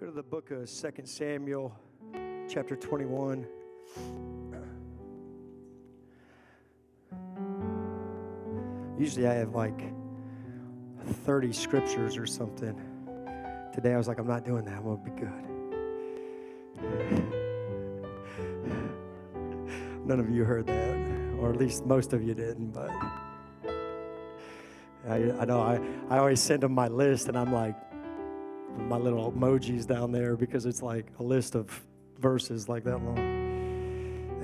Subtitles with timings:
[0.00, 1.76] Go to the book of 2 Samuel,
[2.48, 3.44] chapter 21.
[8.96, 9.92] Usually I have like
[11.24, 12.80] 30 scriptures or something.
[13.74, 14.76] Today I was like, I'm not doing that.
[14.76, 15.32] I'm going to be good.
[20.06, 20.96] None of you heard that,
[21.40, 22.92] or at least most of you didn't, but
[25.08, 27.74] I, I know I, I always send them my list, and I'm like,
[28.78, 31.84] my little emojis down there because it's like a list of
[32.18, 33.18] verses like that long.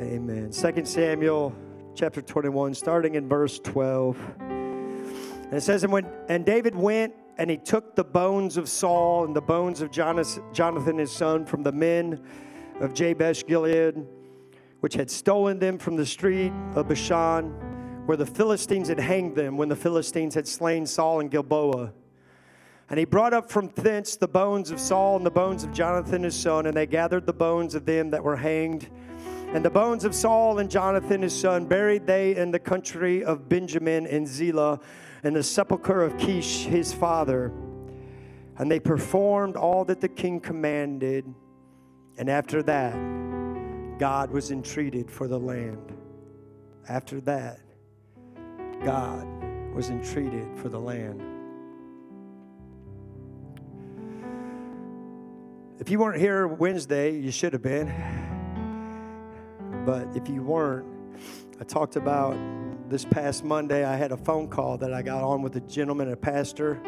[0.01, 0.53] Amen.
[0.53, 1.55] Second Samuel
[1.95, 4.19] chapter 21, starting in verse 12.
[4.41, 9.25] And it says, and, when, and David went and he took the bones of Saul
[9.25, 12.21] and the bones of Jonathan his son from the men
[12.81, 14.05] of Jabesh Gilead,
[14.81, 17.51] which had stolen them from the street of Bashan,
[18.07, 21.93] where the Philistines had hanged them when the Philistines had slain Saul and Gilboa.
[22.91, 26.23] And he brought up from thence the bones of Saul and the bones of Jonathan
[26.23, 28.89] his son, and they gathered the bones of them that were hanged.
[29.55, 33.49] And the bones of Saul and Jonathan his son buried they in the country of
[33.49, 34.81] Benjamin in Zelah,
[35.23, 37.53] in the sepulchre of Kish his father.
[38.59, 41.25] And they performed all that the king commanded.
[42.19, 42.93] And after that,
[43.99, 45.97] God was entreated for the land.
[46.89, 47.61] After that,
[48.85, 49.27] God
[49.75, 51.34] was entreated for the land.
[55.81, 57.93] If you weren't here Wednesday, you should have been.
[59.85, 60.87] But if you weren't,
[61.61, 62.39] I talked about
[62.89, 63.85] this past Monday.
[63.85, 66.81] I had a phone call that I got on with a gentleman, a pastor.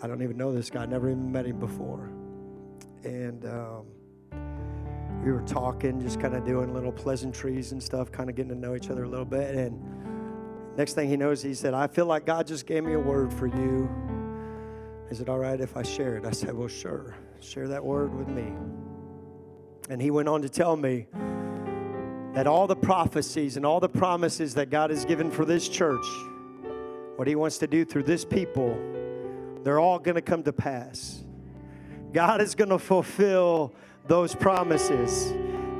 [0.00, 2.08] I don't even know this guy, never even met him before.
[3.02, 3.86] And um,
[5.24, 8.58] we were talking, just kind of doing little pleasantries and stuff, kind of getting to
[8.58, 9.56] know each other a little bit.
[9.56, 13.00] And next thing he knows, he said, I feel like God just gave me a
[13.00, 13.90] word for you.
[15.10, 16.24] Is it all right if I share it?
[16.24, 17.16] I said, Well, sure.
[17.40, 18.52] Share that word with me.
[19.88, 21.06] And he went on to tell me
[22.34, 26.04] that all the prophecies and all the promises that God has given for this church,
[27.16, 28.78] what he wants to do through this people,
[29.62, 31.22] they're all going to come to pass.
[32.12, 33.72] God is going to fulfill
[34.06, 35.32] those promises.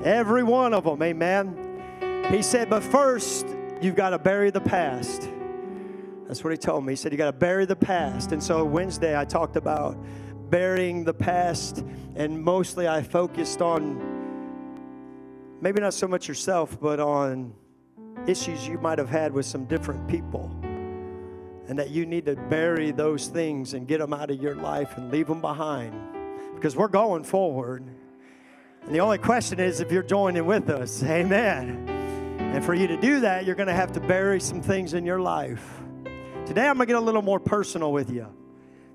[0.05, 2.25] Every one of them, amen.
[2.31, 3.47] He said, but first,
[3.81, 5.29] you've got to bury the past.
[6.29, 6.93] That's what he told me.
[6.93, 8.33] He said, You got to bury the past.
[8.33, 9.97] And so Wednesday, I talked about
[10.51, 11.85] burying the past,
[12.17, 14.19] and mostly I focused on
[15.61, 17.53] maybe not so much yourself, but on
[18.27, 20.51] issues you might have had with some different people.
[21.69, 24.97] And that you need to bury those things and get them out of your life
[24.97, 25.95] and leave them behind.
[26.55, 27.85] Because we're going forward.
[28.85, 31.03] And the only question is if you're joining with us.
[31.05, 31.87] Amen.
[32.39, 35.05] And for you to do that, you're going to have to bury some things in
[35.05, 35.63] your life.
[36.47, 38.27] Today, I'm going to get a little more personal with you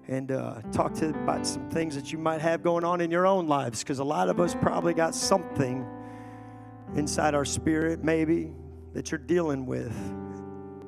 [0.08, 3.26] and uh, talk to about some things that you might have going on in your
[3.26, 5.86] own lives because a lot of us probably got something
[6.96, 8.52] inside our spirit, maybe,
[8.94, 9.96] that you're dealing with.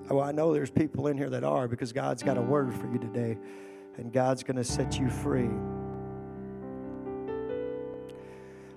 [0.09, 2.91] Well, I know there's people in here that are because God's got a word for
[2.91, 3.37] you today,
[3.97, 5.49] and God's going to set you free.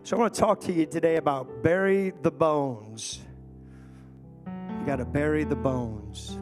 [0.04, 3.20] So I want to talk to you today about bury the bones.
[4.46, 6.38] You got to bury the bones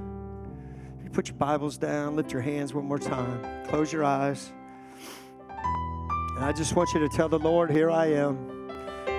[1.13, 4.53] put your Bibles down, lift your hands one more time, close your eyes.
[6.37, 8.69] And I just want you to tell the Lord, Here I am.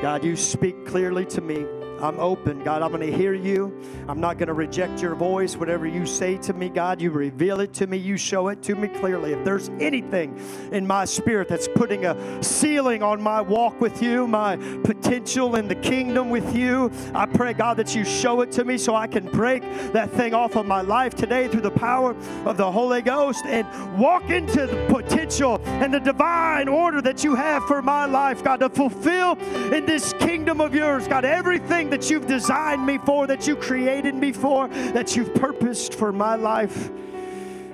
[0.02, 1.66] God, you speak clearly to me.
[2.02, 2.64] I'm open.
[2.64, 3.82] God, I'm going to hear you.
[4.08, 5.56] I'm not going to reject your voice.
[5.56, 7.98] Whatever you say to me, God, you reveal it to me.
[7.98, 9.34] You show it to me clearly.
[9.34, 10.40] If there's anything
[10.72, 15.68] in my spirit that's putting a ceiling on my walk with you, my potential in
[15.68, 19.08] the kingdom with you, I pray, God, that you show it to me so I
[19.08, 19.64] can break
[19.94, 22.16] that thing off of my life today through the power
[22.46, 27.36] of the Holy Ghost and walk into the potential and the divine order that you
[27.36, 29.34] have for my life, God, to fulfill
[29.74, 34.16] in this kingdom of yours, God, everything that you've designed me for, that you created
[34.16, 36.90] me for, that you've purposed for my life.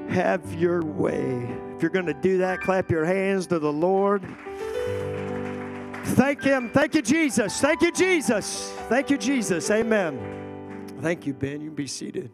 [0.09, 1.47] Have your way.
[1.75, 4.23] If you're going to do that, clap your hands to the Lord.
[6.05, 6.69] Thank Him.
[6.69, 7.59] Thank you, Jesus.
[7.59, 8.71] Thank you, Jesus.
[8.89, 9.71] Thank you, Jesus.
[9.71, 10.87] Amen.
[11.01, 11.61] Thank you, Ben.
[11.61, 12.31] You can be seated.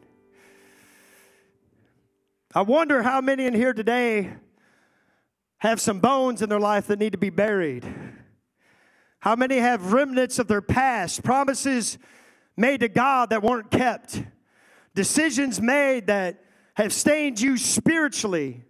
[2.53, 4.33] I wonder how many in here today
[5.59, 7.85] have some bones in their life that need to be buried.
[9.19, 11.97] How many have remnants of their past, promises
[12.55, 14.23] made to God that weren't kept,
[14.95, 16.43] decisions made that
[16.75, 18.63] have stained you spiritually?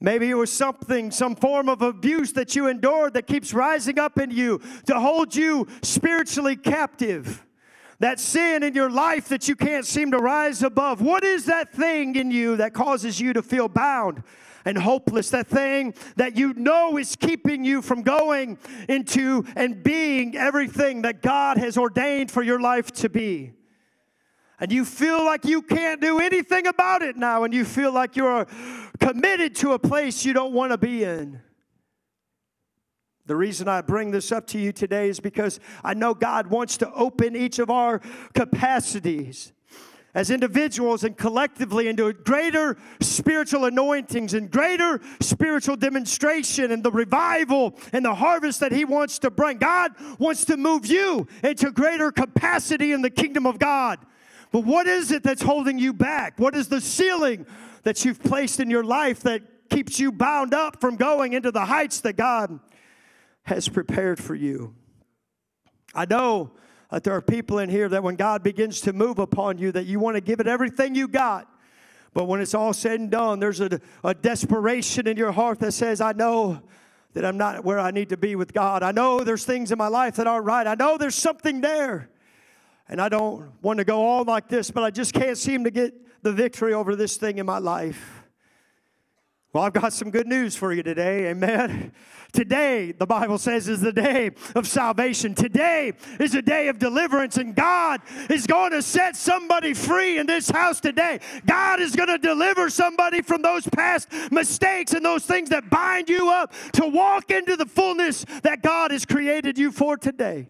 [0.00, 4.18] Maybe it was something, some form of abuse that you endured that keeps rising up
[4.18, 7.44] in you to hold you spiritually captive.
[7.98, 11.02] That sin in your life that you can't seem to rise above.
[11.02, 14.22] What is that thing in you that causes you to feel bound?
[14.64, 18.58] And hopeless, that thing that you know is keeping you from going
[18.88, 23.52] into and being everything that God has ordained for your life to be.
[24.58, 28.14] And you feel like you can't do anything about it now, and you feel like
[28.14, 28.46] you're
[28.98, 31.40] committed to a place you don't want to be in.
[33.24, 36.76] The reason I bring this up to you today is because I know God wants
[36.78, 38.00] to open each of our
[38.34, 39.52] capacities
[40.14, 47.74] as individuals and collectively into greater spiritual anointings and greater spiritual demonstration and the revival
[47.92, 49.58] and the harvest that He wants to bring.
[49.58, 53.98] God wants to move you into greater capacity in the kingdom of God.
[54.52, 56.38] But what is it that's holding you back?
[56.38, 57.46] What is the ceiling
[57.84, 61.64] that you've placed in your life that keeps you bound up from going into the
[61.64, 62.58] heights that God
[63.44, 64.74] has prepared for you?
[65.94, 66.52] I know
[66.90, 69.86] that there are people in here that when God begins to move upon you, that
[69.86, 71.48] you want to give it everything you got.
[72.12, 75.72] But when it's all said and done, there's a, a desperation in your heart that
[75.72, 76.60] says, I know
[77.12, 78.82] that I'm not where I need to be with God.
[78.82, 80.66] I know there's things in my life that aren't right.
[80.66, 82.10] I know there's something there.
[82.88, 85.70] And I don't want to go on like this, but I just can't seem to
[85.70, 88.19] get the victory over this thing in my life.
[89.52, 91.28] Well, I've got some good news for you today.
[91.30, 91.92] Amen.
[92.32, 95.34] Today, the Bible says, is the day of salvation.
[95.34, 100.26] Today is a day of deliverance, and God is going to set somebody free in
[100.26, 101.18] this house today.
[101.44, 106.08] God is going to deliver somebody from those past mistakes and those things that bind
[106.08, 110.46] you up to walk into the fullness that God has created you for today.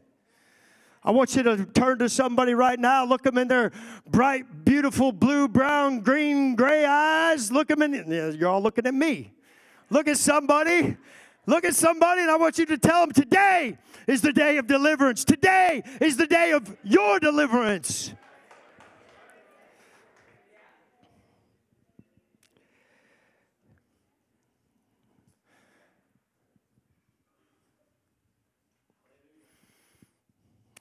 [1.02, 3.04] I want you to turn to somebody right now.
[3.06, 3.72] Look them in their
[4.06, 7.50] bright, beautiful blue, brown, green, gray eyes.
[7.50, 8.10] Look them in.
[8.38, 9.32] You're all looking at me.
[9.88, 10.96] Look at somebody.
[11.46, 14.66] Look at somebody, and I want you to tell them today is the day of
[14.66, 15.24] deliverance.
[15.24, 18.14] Today is the day of your deliverance.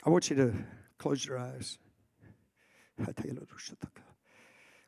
[0.09, 0.53] I want you to
[0.97, 1.77] close your eyes.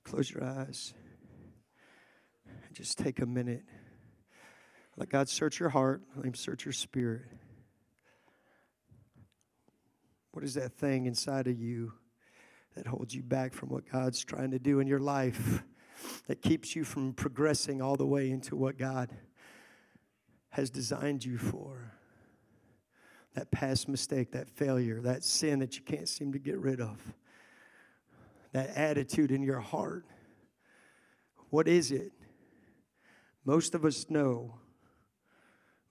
[0.03, 0.95] Close your eyes.
[2.65, 3.61] And just take a minute.
[4.97, 6.01] Let God search your heart.
[6.15, 7.21] Let Him search your spirit.
[10.31, 11.93] What is that thing inside of you
[12.75, 15.61] that holds you back from what God's trying to do in your life?
[16.29, 19.11] That keeps you from progressing all the way into what God
[20.49, 21.90] has designed you for?
[23.33, 26.99] That past mistake, that failure, that sin that you can't seem to get rid of,
[28.51, 30.05] that attitude in your heart.
[31.49, 32.11] What is it?
[33.45, 34.55] Most of us know.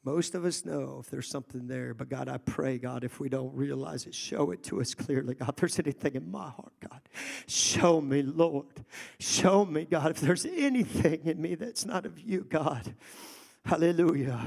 [0.03, 3.29] Most of us know if there's something there, but God, I pray, God, if we
[3.29, 5.35] don't realize it, show it to us clearly.
[5.35, 7.03] God, if there's anything in my heart, God,
[7.47, 8.85] show me, Lord.
[9.19, 12.95] Show me, God, if there's anything in me that's not of you, God.
[13.67, 14.41] Hallelujah.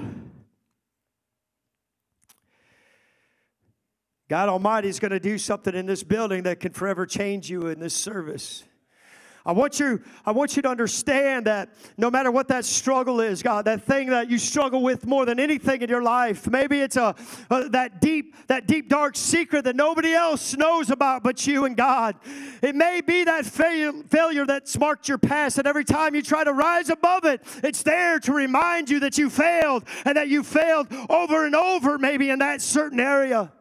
[4.30, 7.68] God Almighty is going to do something in this building that can forever change you
[7.68, 8.64] in this service.
[9.46, 13.44] I want you, I want you to understand that no matter what that struggle is,
[13.44, 16.96] God, that thing that you struggle with more than anything in your life, maybe it's
[16.96, 17.14] a,
[17.50, 21.75] a that deep, that deep dark secret that nobody else knows about but you and
[21.75, 22.16] God.
[22.62, 26.46] It may be that fail, failure that's marked your past, and every time you try
[26.46, 30.44] to rise above it, it's there to remind you that you failed and that you
[30.44, 33.51] failed over and over, maybe in that certain area.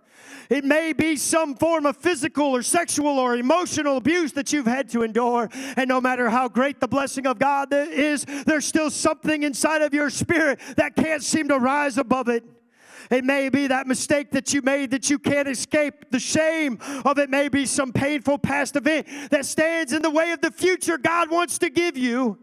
[0.53, 4.91] It may be some form of physical or sexual or emotional abuse that you've had
[4.91, 5.49] to endure.
[5.79, 9.95] And no matter how great the blessing of God is, there's still something inside of
[9.95, 12.45] your spirit that can't seem to rise above it.
[13.11, 16.11] It may be that mistake that you made that you can't escape.
[16.11, 20.33] The shame of it may be some painful past event that stands in the way
[20.33, 22.39] of the future God wants to give you.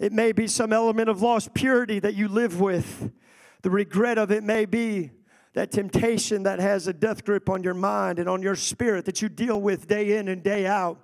[0.00, 3.12] It may be some element of lost purity that you live with.
[3.62, 5.12] The regret of it may be
[5.56, 9.22] that temptation that has a death grip on your mind and on your spirit that
[9.22, 11.00] you deal with day in and day out.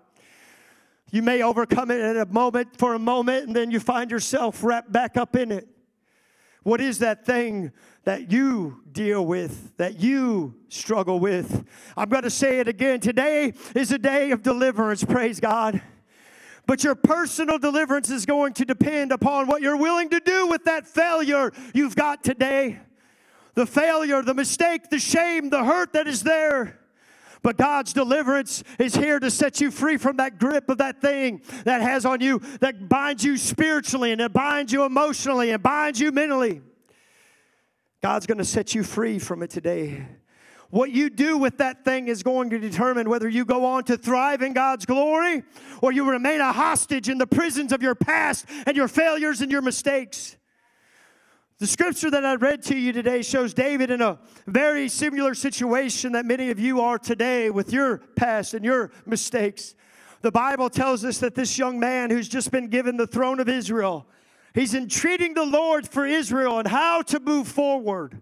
[1.10, 4.62] You may overcome it in a moment for a moment, and then you find yourself
[4.62, 5.66] wrapped back up in it.
[6.64, 7.72] What is that thing
[8.04, 11.66] that you deal with, that you struggle with?
[11.96, 13.00] I'm going to say it again.
[13.00, 15.80] Today is a day of deliverance, praise God.
[16.66, 20.64] But your personal deliverance is going to depend upon what you're willing to do with
[20.64, 22.80] that failure you've got today
[23.54, 26.78] the failure, the mistake, the shame, the hurt that is there.
[27.42, 31.42] But God's deliverance is here to set you free from that grip of that thing
[31.64, 35.98] that has on you, that binds you spiritually and it binds you emotionally and binds
[35.98, 36.62] you mentally.
[38.00, 40.06] God's going to set you free from it today.
[40.70, 43.98] What you do with that thing is going to determine whether you go on to
[43.98, 45.42] thrive in God's glory
[45.82, 49.52] or you remain a hostage in the prisons of your past and your failures and
[49.52, 50.36] your mistakes.
[51.62, 56.10] The scripture that I read to you today shows David in a very similar situation
[56.10, 59.76] that many of you are today with your past and your mistakes.
[60.22, 63.48] The Bible tells us that this young man who's just been given the throne of
[63.48, 64.08] Israel,
[64.56, 68.20] he's entreating the Lord for Israel and how to move forward.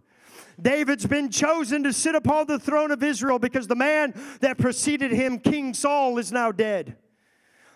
[0.60, 5.12] David's been chosen to sit upon the throne of Israel because the man that preceded
[5.12, 6.94] him, King Saul, is now dead.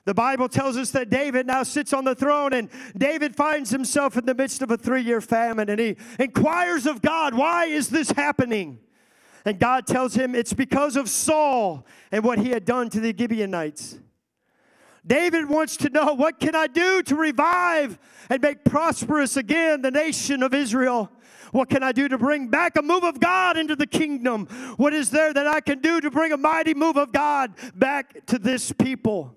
[0.05, 4.19] The Bible tells us that David now sits on the throne, and David finds himself
[4.19, 7.89] in the midst of a three year famine, and he inquires of God, Why is
[7.89, 8.79] this happening?
[9.47, 13.15] And God tells him it's because of Saul and what he had done to the
[13.17, 13.99] Gibeonites.
[15.07, 17.99] David wants to know what can I do to revive
[18.31, 21.11] and make prosperous again the nation of Israel?
[21.53, 24.47] What can I do to bring back a move of God into the kingdom?
[24.77, 28.25] What is there that I can do to bring a mighty move of God back
[28.27, 29.35] to this people?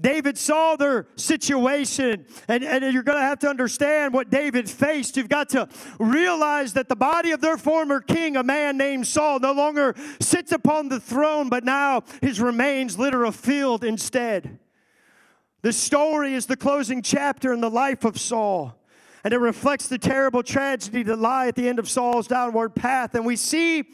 [0.00, 5.16] David saw their situation, and, and you're going to have to understand what David faced.
[5.16, 5.68] You've got to
[6.00, 10.50] realize that the body of their former king, a man named Saul, no longer sits
[10.50, 14.58] upon the throne, but now his remains litter a field instead.
[15.62, 18.78] This story is the closing chapter in the life of Saul
[19.24, 23.14] and it reflects the terrible tragedy that lie at the end of Saul's downward path.
[23.14, 23.84] And we see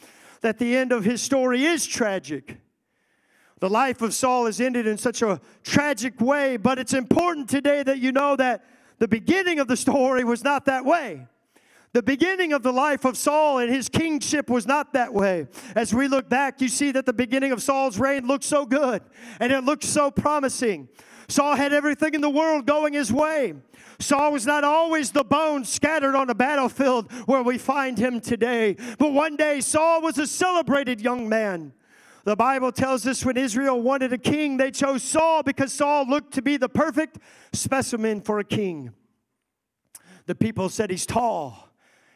[0.41, 2.60] that the end of his story is tragic.
[3.61, 7.83] The life of Saul has ended in such a tragic way, but it's important today
[7.83, 8.65] that you know that
[8.99, 11.27] the beginning of the story was not that way.
[11.93, 15.49] The beginning of the life of Saul and his kingship was not that way.
[15.75, 19.03] As we look back, you see that the beginning of Saul's reign looked so good
[19.41, 20.89] and it looked so promising.
[21.29, 23.55] Saul had everything in the world going his way.
[23.99, 28.77] Saul was not always the bones scattered on a battlefield where we find him today.
[28.99, 31.73] But one day, Saul was a celebrated young man.
[32.25, 36.35] The Bible tells us when Israel wanted a king, they chose Saul because Saul looked
[36.35, 37.19] to be the perfect
[37.53, 38.93] specimen for a king.
[40.27, 41.71] The people said he's tall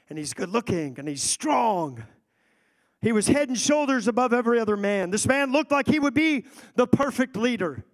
[0.08, 2.04] and he's good looking and he's strong.
[3.00, 5.10] He was head and shoulders above every other man.
[5.10, 6.44] This man looked like he would be
[6.74, 7.84] the perfect leader.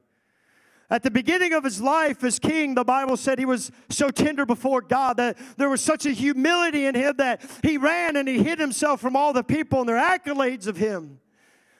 [0.90, 4.44] At the beginning of his life as king, the Bible said he was so tender
[4.44, 8.42] before God that there was such a humility in him that he ran and he
[8.42, 11.20] hid himself from all the people and their accolades of him.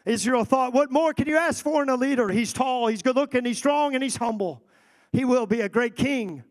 [0.04, 2.28] Israel thought, What more can you ask for in a leader?
[2.28, 4.62] He's tall, he's good looking, he's strong, and he's humble.
[5.12, 6.44] He will be a great king.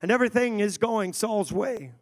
[0.00, 1.92] And everything is going Saul's way.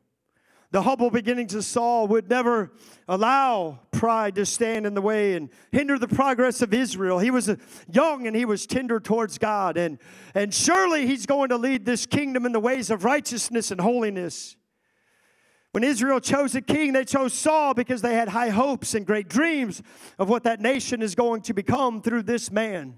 [0.72, 2.72] The humble beginnings of Saul would never
[3.08, 7.18] allow pride to stand in the way and hinder the progress of Israel.
[7.18, 7.56] He was uh,
[7.90, 9.76] young and he was tender towards God.
[9.76, 9.98] And,
[10.34, 14.56] and surely he's going to lead this kingdom in the ways of righteousness and holiness.
[15.76, 19.28] When Israel chose a king, they chose Saul because they had high hopes and great
[19.28, 19.82] dreams
[20.18, 22.96] of what that nation is going to become through this man.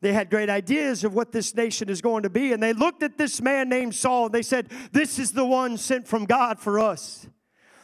[0.00, 2.52] They had great ideas of what this nation is going to be.
[2.52, 5.76] And they looked at this man named Saul and they said, This is the one
[5.76, 7.26] sent from God for us.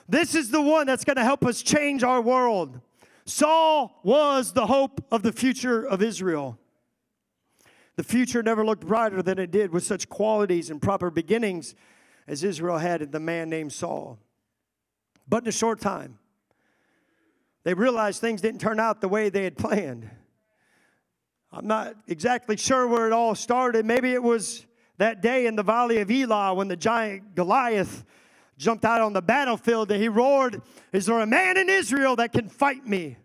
[0.08, 2.80] This is the one that's going to help us change our world.
[3.24, 6.56] Saul was the hope of the future of Israel.
[7.96, 11.74] The future never looked brighter than it did with such qualities and proper beginnings
[12.28, 14.18] as Israel had the man named Saul.
[15.26, 16.18] But in a short time,
[17.64, 20.08] they realized things didn't turn out the way they had planned.
[21.50, 23.84] I'm not exactly sure where it all started.
[23.84, 24.66] Maybe it was
[24.98, 28.04] that day in the valley of Elah when the giant Goliath
[28.58, 30.60] jumped out on the battlefield and he roared,
[30.92, 33.16] Is there a man in Israel that can fight me?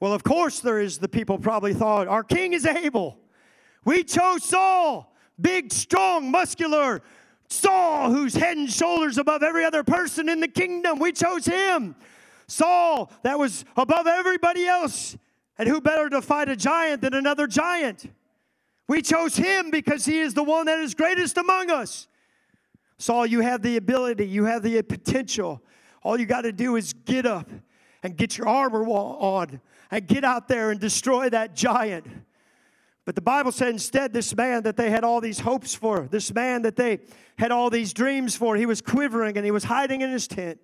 [0.00, 2.08] Well, of course there is, the people probably thought.
[2.08, 3.18] Our king is able.
[3.84, 7.02] We chose Saul, big, strong, muscular
[7.48, 10.98] Saul, who's head and shoulders above every other person in the kingdom.
[10.98, 11.96] We chose him.
[12.46, 15.16] Saul, that was above everybody else.
[15.58, 18.10] And who better to fight a giant than another giant?
[18.86, 22.06] We chose him because he is the one that is greatest among us.
[22.98, 25.62] Saul, you have the ability, you have the potential.
[26.02, 27.48] All you got to do is get up
[28.02, 32.06] and get your armor on and get out there and destroy that giant.
[33.08, 36.34] But the Bible said instead, this man that they had all these hopes for, this
[36.34, 36.98] man that they
[37.38, 40.60] had all these dreams for, he was quivering and he was hiding in his tent,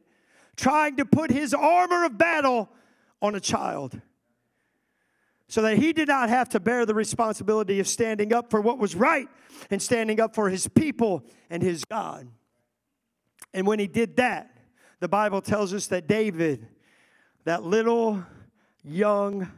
[0.55, 2.69] trying to put his armor of battle
[3.23, 3.99] on a child
[5.49, 8.77] so that he did not have to bear the responsibility of standing up for what
[8.77, 9.29] was right
[9.71, 12.29] and standing up for his people and his God.
[13.55, 14.55] And when he did that,
[15.01, 16.69] the Bible tells us that David,
[17.45, 18.23] that little
[18.83, 19.51] young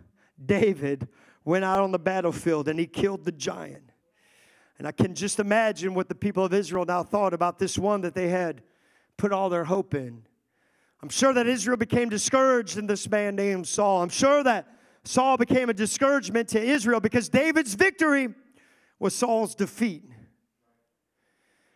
[0.45, 1.09] David,
[1.47, 3.93] went out on the battlefield and he killed the giant.
[4.79, 8.03] And I can just imagine what the people of Israel now thought about this one
[8.03, 8.61] that they had
[9.17, 10.23] put all their hope in.
[11.03, 14.03] I'm sure that Israel became discouraged in this man named Saul.
[14.03, 14.67] I'm sure that
[15.05, 18.35] Saul became a discouragement to Israel because David's victory
[18.99, 20.03] was Saul's defeat.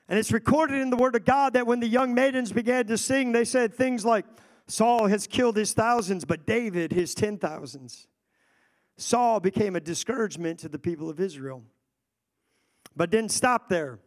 [0.08, 2.98] And it's recorded in the Word of God that when the young maidens began to
[2.98, 4.26] sing, they said things like,
[4.66, 8.08] Saul has killed his thousands, but David his ten thousands.
[9.00, 11.62] Saul became a discouragement to the people of Israel.
[12.96, 13.98] But didn't stop there.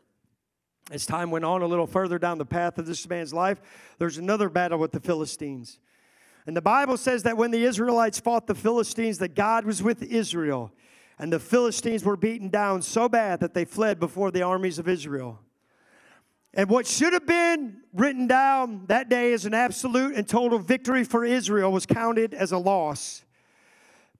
[0.91, 3.61] As time went on a little further down the path of this man's life,
[3.97, 5.79] there's another battle with the Philistines.
[6.45, 10.03] And the Bible says that when the Israelites fought the Philistines, that God was with
[10.03, 10.73] Israel.
[11.17, 14.89] And the Philistines were beaten down so bad that they fled before the armies of
[14.89, 15.39] Israel.
[16.53, 21.03] And what should have been written down that day as an absolute and total victory
[21.03, 23.23] for Israel was counted as a loss.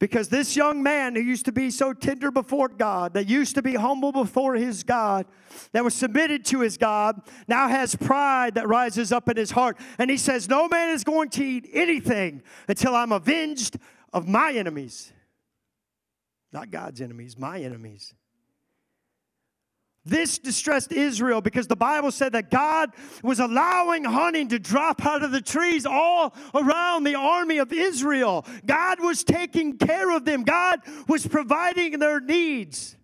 [0.03, 3.62] Because this young man who used to be so tender before God, that used to
[3.62, 5.25] be humble before his God,
[5.72, 9.79] that was submitted to his God, now has pride that rises up in his heart.
[9.98, 13.77] And he says, No man is going to eat anything until I'm avenged
[14.12, 15.13] of my enemies.
[16.51, 18.13] Not God's enemies, my enemies.
[20.05, 22.91] This distressed Israel because the Bible said that God
[23.24, 28.45] was allowing honey to drop out of the trees all around the army of Israel.
[28.65, 32.98] God was taking care of them, God was providing their needs.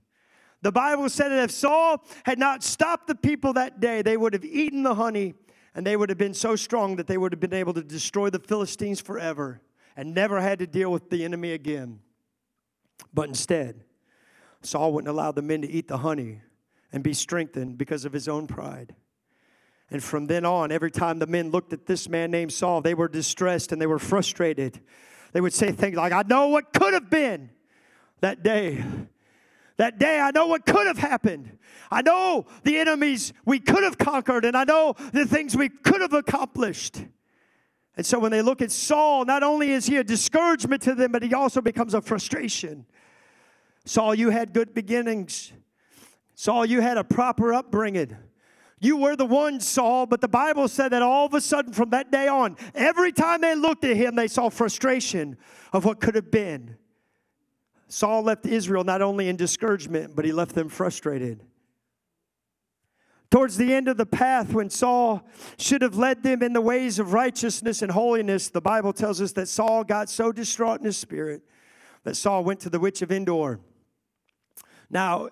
[0.62, 4.34] The Bible said that if Saul had not stopped the people that day, they would
[4.34, 5.36] have eaten the honey
[5.74, 8.30] and they would have been so strong that they would have been able to destroy
[8.30, 9.62] the Philistines forever
[9.96, 12.00] and never had to deal with the enemy again.
[13.14, 13.86] But instead,
[14.62, 16.42] Saul wouldn't allow the men to eat the honey
[16.92, 18.96] and be strengthened because of his own pride.
[19.92, 22.94] And from then on, every time the men looked at this man named Saul, they
[22.94, 24.80] were distressed and they were frustrated.
[25.34, 27.50] They would say things like, I know what could have been
[28.22, 28.84] that day.
[29.78, 31.58] That day, I know what could have happened.
[31.90, 36.02] I know the enemies we could have conquered, and I know the things we could
[36.02, 37.06] have accomplished.
[37.96, 41.14] And so when they look at Saul, not only is he a discouragement to them,
[41.14, 42.86] but he also becomes a frustration.
[43.86, 45.54] Saul, you had good beginnings.
[46.40, 48.16] Saul, you had a proper upbringing.
[48.80, 51.90] You were the one, Saul, but the Bible said that all of a sudden from
[51.90, 55.36] that day on, every time they looked at him, they saw frustration
[55.74, 56.78] of what could have been.
[57.90, 61.44] Saul left Israel not only in discouragement, but he left them frustrated.
[63.30, 67.00] Towards the end of the path, when Saul should have led them in the ways
[67.00, 70.96] of righteousness and holiness, the Bible tells us that Saul got so distraught in his
[70.96, 71.42] spirit
[72.06, 73.60] that Saul went to the witch of Endor.
[74.90, 75.32] Now,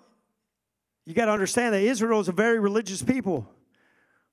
[1.08, 3.48] you got to understand that Israel is a very religious people.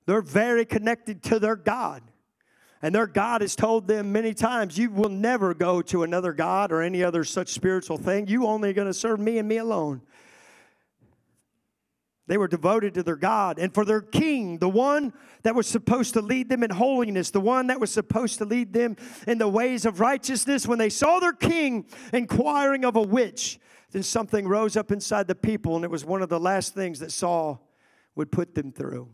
[0.08, 2.04] They're very connected to their God.
[2.82, 6.74] And their God has told them many times, You will never go to another God
[6.74, 8.28] or any other such spiritual thing.
[8.28, 10.02] You only going to serve me and me alone.
[12.28, 16.14] They were devoted to their God and for their king, the one that was supposed
[16.16, 19.48] to lead them in holiness, the one that was supposed to lead them in the
[19.48, 20.68] ways of righteousness.
[20.68, 23.60] When they saw their king inquiring of a witch,
[23.96, 27.00] then something rose up inside the people, and it was one of the last things
[27.00, 27.66] that Saul
[28.14, 29.08] would put them through.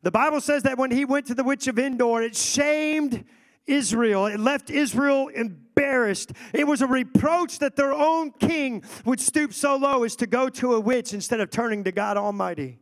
[0.00, 3.26] The Bible says that when he went to the witch of Endor, it shamed
[3.66, 4.24] Israel.
[4.24, 6.32] It left Israel embarrassed.
[6.54, 10.48] It was a reproach that their own king would stoop so low as to go
[10.48, 12.78] to a witch instead of turning to God Almighty.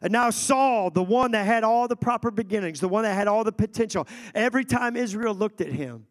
[0.00, 3.26] And now Saul, the one that had all the proper beginnings, the one that had
[3.26, 6.06] all the potential, every time Israel looked at him,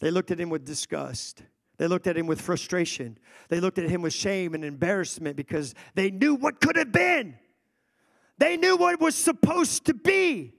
[0.00, 1.44] they looked at him with disgust.
[1.78, 3.18] They looked at him with frustration.
[3.48, 7.36] They looked at him with shame and embarrassment because they knew what could have been.
[8.38, 10.54] They knew what was supposed to be.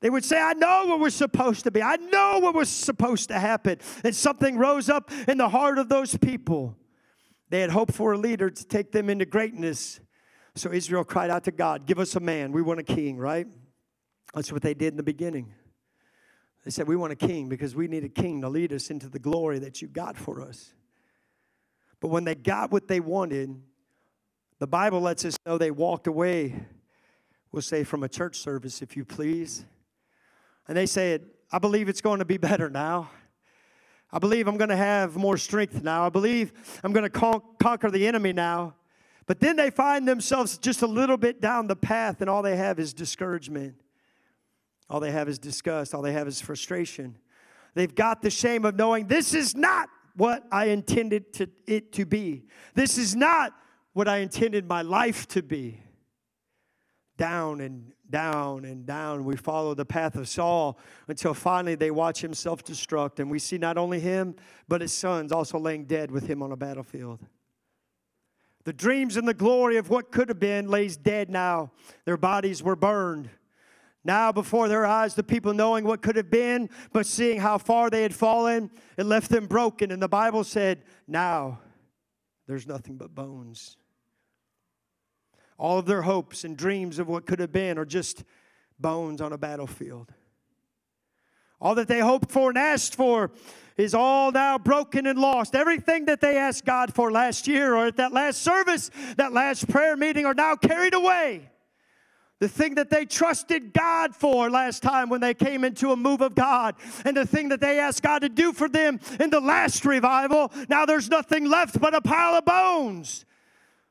[0.00, 1.82] They would say, I know what was supposed to be.
[1.82, 3.78] I know what was supposed to happen.
[4.04, 6.76] And something rose up in the heart of those people.
[7.48, 10.00] They had hoped for a leader to take them into greatness.
[10.56, 12.52] So Israel cried out to God, Give us a man.
[12.52, 13.46] We want a king, right?
[14.34, 15.54] That's what they did in the beginning.
[16.64, 19.08] They said, We want a king because we need a king to lead us into
[19.08, 20.72] the glory that you got for us.
[22.00, 23.62] But when they got what they wanted,
[24.58, 26.54] the Bible lets us know they walked away,
[27.52, 29.64] we'll say, from a church service, if you please.
[30.66, 33.10] And they said, I believe it's going to be better now.
[34.10, 36.06] I believe I'm going to have more strength now.
[36.06, 36.52] I believe
[36.84, 38.74] I'm going to con- conquer the enemy now.
[39.26, 42.56] But then they find themselves just a little bit down the path, and all they
[42.56, 43.74] have is discouragement.
[44.94, 45.92] All they have is disgust.
[45.92, 47.18] All they have is frustration.
[47.74, 52.06] They've got the shame of knowing this is not what I intended to, it to
[52.06, 52.44] be.
[52.74, 53.52] This is not
[53.92, 55.80] what I intended my life to be.
[57.16, 59.24] Down and down and down.
[59.24, 60.78] We follow the path of Saul
[61.08, 63.18] until finally they watch him self destruct.
[63.18, 64.36] And we see not only him,
[64.68, 67.18] but his sons also laying dead with him on a battlefield.
[68.62, 71.72] The dreams and the glory of what could have been lays dead now.
[72.04, 73.28] Their bodies were burned.
[74.04, 77.88] Now, before their eyes, the people knowing what could have been, but seeing how far
[77.88, 79.90] they had fallen, it left them broken.
[79.90, 81.60] And the Bible said, Now
[82.46, 83.78] there's nothing but bones.
[85.56, 88.24] All of their hopes and dreams of what could have been are just
[88.78, 90.12] bones on a battlefield.
[91.60, 93.30] All that they hoped for and asked for
[93.78, 95.54] is all now broken and lost.
[95.54, 99.68] Everything that they asked God for last year or at that last service, that last
[99.68, 101.48] prayer meeting, are now carried away.
[102.44, 106.20] The thing that they trusted God for last time when they came into a move
[106.20, 106.74] of God,
[107.06, 110.52] and the thing that they asked God to do for them in the last revival,
[110.68, 113.24] now there's nothing left but a pile of bones.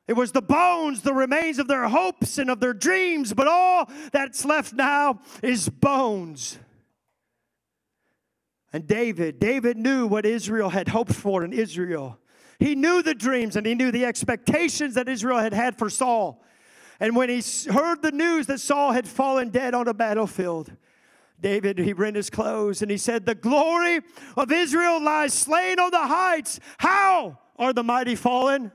[0.07, 3.89] It was the bones, the remains of their hopes and of their dreams, but all
[4.11, 6.59] that's left now is bones.
[8.71, 12.19] And David, David knew what Israel had hoped for in Israel.
[12.59, 16.43] He knew the dreams and he knew the expectations that Israel had had for Saul.
[16.99, 20.71] And when he heard the news that Saul had fallen dead on a battlefield,
[21.41, 24.01] David, he rent his clothes and he said, The glory
[24.37, 26.59] of Israel lies slain on the heights.
[26.77, 28.71] How are the mighty fallen?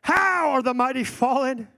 [0.00, 1.68] How are the mighty fallen?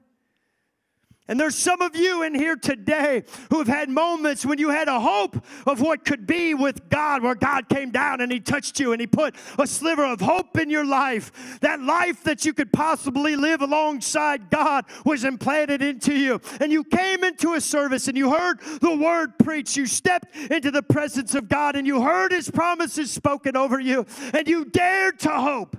[1.30, 4.88] And there's some of you in here today who have had moments when you had
[4.88, 8.80] a hope of what could be with God, where God came down and He touched
[8.80, 11.60] you and He put a sliver of hope in your life.
[11.60, 16.40] That life that you could possibly live alongside God was implanted into you.
[16.60, 19.76] And you came into a service and you heard the word preached.
[19.76, 24.04] You stepped into the presence of God and you heard His promises spoken over you.
[24.34, 25.76] And you dared to hope.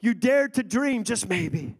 [0.00, 1.74] You dared to dream, just maybe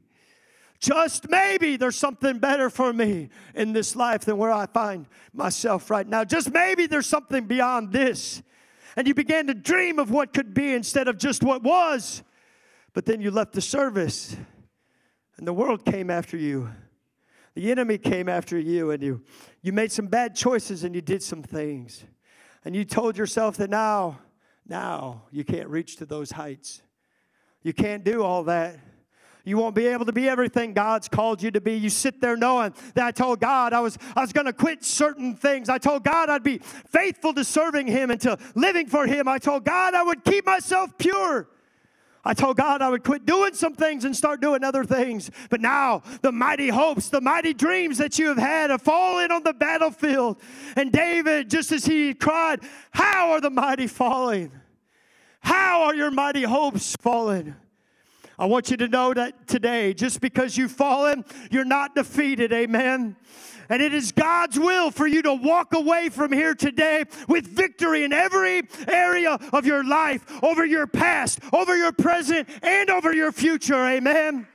[0.85, 5.91] just maybe there's something better for me in this life than where I find myself
[5.91, 6.25] right now.
[6.25, 8.43] Just maybe there's something beyond this.
[8.95, 12.23] And you began to dream of what could be instead of just what was.
[12.93, 14.37] But then you left the service,
[15.37, 16.69] and the world came after you.
[17.55, 19.23] The enemy came after you, and you,
[19.63, 22.05] you made some bad choices and you did some things.
[22.65, 24.19] And you told yourself that now,
[24.69, 26.83] now you can't reach to those heights.
[27.63, 28.79] You can't do all that.
[29.45, 31.75] You won't be able to be everything God's called you to be.
[31.75, 34.83] You sit there knowing that I told God I was, I was going to quit
[34.83, 35.69] certain things.
[35.69, 39.29] I told God I'd be faithful to serving Him and to living for Him.
[39.29, 41.49] I told God I would keep myself pure.
[42.25, 45.31] I told God I would quit doing some things and start doing other things.
[45.51, 49.43] But now the mighty hopes, the mighty dreams that you have had have fallen on
[49.43, 50.41] the battlefield.
[50.75, 52.61] And David, just as he cried,
[52.93, 54.53] How are the mighty falling?
[55.41, 57.57] How are your mighty hopes fallen?
[58.39, 62.53] I want you to know that today, just because you've fallen, you're not defeated.
[62.53, 63.17] Amen.
[63.69, 68.05] And it is God's will for you to walk away from here today with victory
[68.05, 73.33] in every area of your life, over your past, over your present, and over your
[73.33, 73.87] future.
[73.87, 74.47] Amen.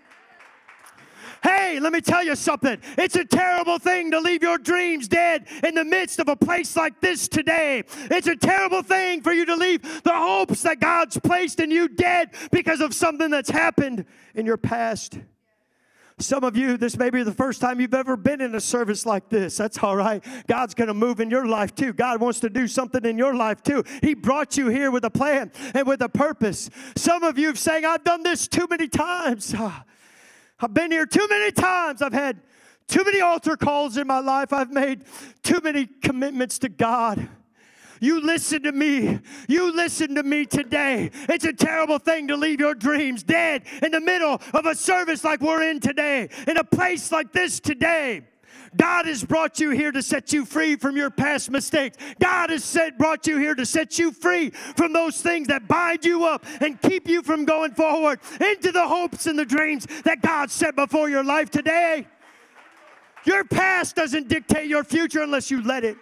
[1.41, 2.79] Hey, let me tell you something.
[2.97, 6.75] It's a terrible thing to leave your dreams dead in the midst of a place
[6.75, 7.83] like this today.
[8.11, 11.87] It's a terrible thing for you to leave the hopes that God's placed in you
[11.87, 15.19] dead because of something that's happened in your past.
[16.21, 19.05] Some of you, this may be the first time you've ever been in a service
[19.05, 19.55] like this.
[19.55, 20.23] That's all right.
[20.47, 21.93] God's going to move in your life too.
[21.93, 23.85] God wants to do something in your life too.
[24.01, 26.69] He brought you here with a plan and with a purpose.
[26.97, 29.55] Some of you have saying, I've done this too many times.
[29.71, 29.83] Ah,
[30.61, 32.01] I've been here too many times.
[32.01, 32.41] I've had
[32.87, 34.51] too many altar calls in my life.
[34.51, 35.03] I've made
[35.43, 37.29] too many commitments to God.
[38.01, 39.19] You listen to me.
[39.47, 41.11] You listen to me today.
[41.27, 45.23] It's a terrible thing to leave your dreams dead in the middle of a service
[45.23, 48.23] like we're in today, in a place like this today.
[48.75, 51.97] God has brought you here to set you free from your past mistakes.
[52.19, 56.05] God has set, brought you here to set you free from those things that bind
[56.05, 60.21] you up and keep you from going forward into the hopes and the dreams that
[60.21, 62.07] God set before your life today.
[63.25, 65.97] Your past doesn't dictate your future unless you let it.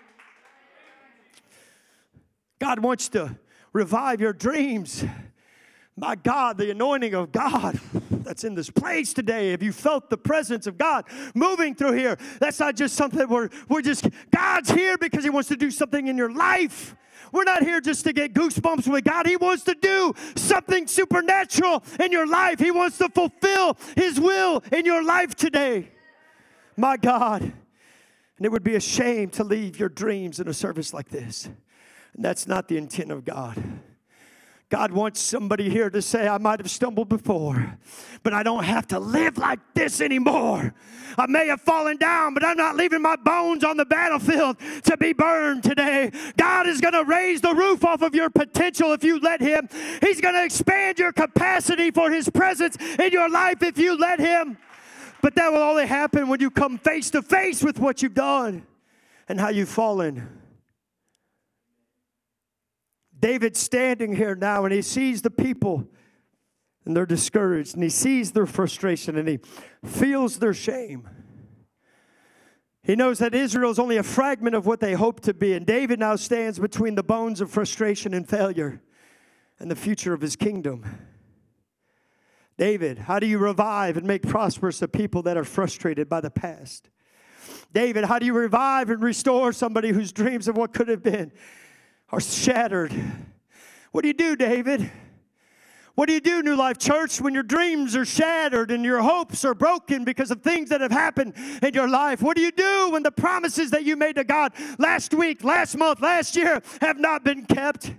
[2.59, 3.37] God wants to
[3.73, 5.03] revive your dreams.
[5.99, 7.79] My God, the anointing of God
[8.11, 9.49] that's in this place today.
[9.49, 12.17] Have you felt the presence of God moving through here?
[12.39, 16.07] That's not just something where we're just, God's here because He wants to do something
[16.07, 16.95] in your life.
[17.31, 19.25] We're not here just to get goosebumps with God.
[19.25, 22.59] He wants to do something supernatural in your life.
[22.59, 25.89] He wants to fulfill His will in your life today.
[26.77, 27.41] My God.
[27.41, 31.49] And it would be a shame to leave your dreams in a service like this.
[32.13, 33.61] And that's not the intent of God.
[34.69, 37.77] God wants somebody here to say, I might have stumbled before,
[38.21, 40.73] but I don't have to live like this anymore.
[41.17, 44.97] I may have fallen down, but I'm not leaving my bones on the battlefield to
[44.97, 46.11] be burned today.
[46.35, 49.69] God is going to raise the roof off of your potential if you let Him.
[50.01, 54.19] He's going to expand your capacity for His presence in your life if you let
[54.19, 54.57] Him.
[55.21, 58.67] But that will only happen when you come face to face with what you've done
[59.29, 60.46] and how you've fallen.
[63.27, 65.85] David's standing here now and he sees the people
[66.85, 69.39] and they're discouraged and he sees their frustration and he
[69.83, 71.09] feels their shame.
[72.81, 75.65] He knows that Israel is only a fragment of what they hope to be, and
[75.65, 78.81] David now stands between the bones of frustration and failure
[79.59, 80.85] and the future of his kingdom.
[82.57, 86.31] David, how do you revive and make prosperous the people that are frustrated by the
[86.31, 86.89] past?
[87.73, 91.33] David, how do you revive and restore somebody whose dreams of what could have been
[92.09, 92.93] are shattered?
[93.91, 94.91] What do you do, David?
[95.95, 99.43] What do you do, New Life Church, when your dreams are shattered and your hopes
[99.43, 102.21] are broken because of things that have happened in your life?
[102.21, 105.75] What do you do when the promises that you made to God last week, last
[105.75, 107.95] month, last year have not been kept?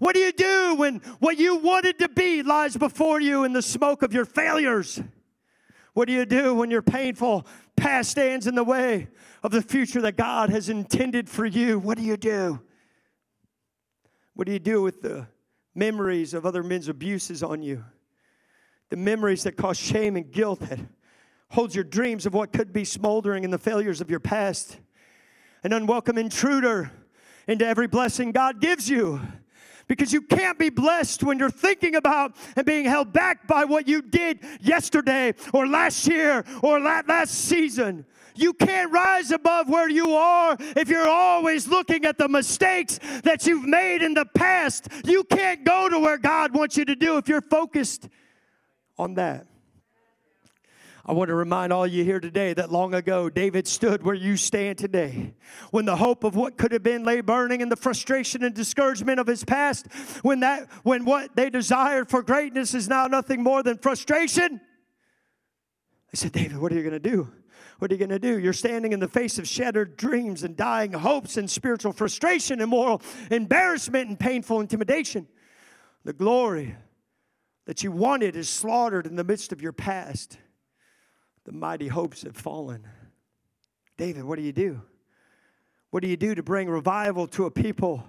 [0.00, 3.62] What do you do when what you wanted to be lies before you in the
[3.62, 5.00] smoke of your failures?
[5.94, 9.06] What do you do when your painful past stands in the way
[9.44, 11.78] of the future that God has intended for you?
[11.78, 12.60] What do you do?
[14.36, 15.26] What do you do with the
[15.74, 17.82] memories of other men's abuses on you,
[18.90, 20.78] the memories that cause shame and guilt that
[21.48, 24.78] holds your dreams of what could be smoldering in the failures of your past,
[25.64, 26.92] an unwelcome intruder
[27.48, 29.22] into every blessing God gives you.
[29.88, 33.88] Because you can't be blessed when you're thinking about and being held back by what
[33.88, 38.04] you did yesterday or last year or last season.
[38.36, 43.46] You can't rise above where you are if you're always looking at the mistakes that
[43.46, 44.88] you've made in the past.
[45.04, 48.08] You can't go to where God wants you to do if you're focused
[48.98, 49.46] on that.
[51.08, 54.36] I want to remind all you here today that long ago David stood where you
[54.36, 55.34] stand today.
[55.70, 59.20] When the hope of what could have been lay burning in the frustration and discouragement
[59.20, 59.86] of his past,
[60.22, 64.60] when that when what they desired for greatness is now nothing more than frustration.
[66.12, 67.30] I said, David, what are you going to do?
[67.78, 68.38] What are you going to do?
[68.38, 72.70] You're standing in the face of shattered dreams and dying hopes and spiritual frustration and
[72.70, 75.28] moral embarrassment and painful intimidation.
[76.04, 76.74] The glory
[77.66, 80.38] that you wanted is slaughtered in the midst of your past.
[81.44, 82.86] The mighty hopes have fallen.
[83.98, 84.80] David, what do you do?
[85.90, 88.04] What do you do to bring revival to a people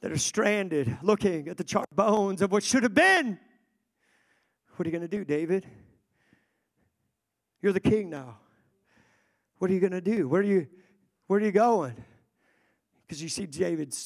[0.00, 3.38] that are stranded, looking at the charred bones of what should have been?
[4.76, 5.66] What are you going to do, David?
[7.60, 8.38] You're the king now.
[9.58, 10.28] What are you going to do?
[10.28, 10.66] Where are you,
[11.26, 11.94] where are you going?
[13.06, 13.96] Because you see David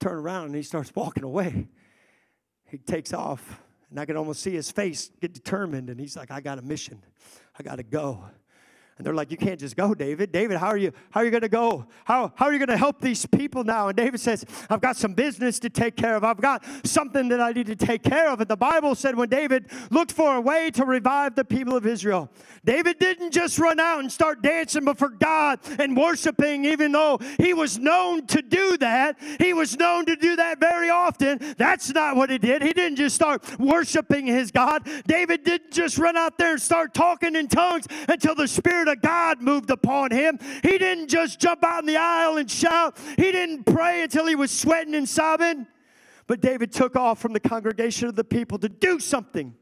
[0.00, 1.68] turn around and he starts walking away.
[2.64, 6.30] He takes off, and I can almost see his face get determined, and he's like,
[6.30, 7.02] I got a mission.
[7.58, 8.24] I got to go.
[8.98, 10.32] And they're like, You can't just go, David.
[10.32, 11.86] David, how are you, how are you gonna go?
[12.04, 13.88] How, how are you gonna help these people now?
[13.88, 16.24] And David says, I've got some business to take care of.
[16.24, 18.40] I've got something that I need to take care of.
[18.40, 21.86] And the Bible said when David looked for a way to revive the people of
[21.86, 22.30] Israel,
[22.64, 27.54] David didn't just run out and start dancing before God and worshiping, even though he
[27.54, 29.18] was known to do that.
[29.38, 31.40] He was known to do that very often.
[31.56, 32.62] That's not what he did.
[32.62, 34.88] He didn't just start worshiping his God.
[35.06, 39.02] David didn't just run out there and start talking in tongues until the Spirit of
[39.02, 40.38] God moved upon him.
[40.62, 44.34] He didn't just jump out in the aisle and shout, he didn't pray until he
[44.34, 45.66] was sweating and sobbing.
[46.26, 49.54] But David took off from the congregation of the people to do something.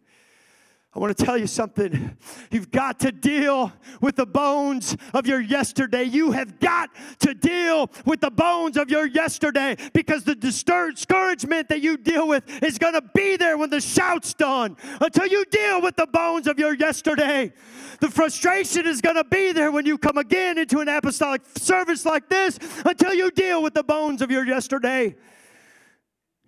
[0.92, 2.16] I want to tell you something.
[2.50, 6.02] You've got to deal with the bones of your yesterday.
[6.02, 11.80] You have got to deal with the bones of your yesterday because the discouragement that
[11.80, 14.76] you deal with is going to be there when the shout's done.
[15.00, 17.52] Until you deal with the bones of your yesterday,
[18.00, 22.04] the frustration is going to be there when you come again into an apostolic service
[22.04, 22.58] like this.
[22.84, 25.14] Until you deal with the bones of your yesterday,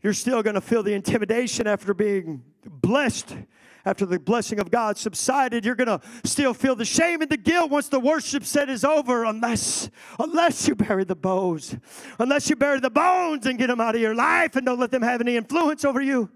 [0.03, 3.37] you're still going to feel the intimidation after being blessed
[3.85, 7.37] after the blessing of God subsided, you're going to still feel the shame and the
[7.37, 11.77] guilt once the worship set is over, unless, unless you bury the bones,
[12.19, 14.91] unless you bury the bones and get them out of your life and don't let
[14.91, 16.31] them have any influence over you.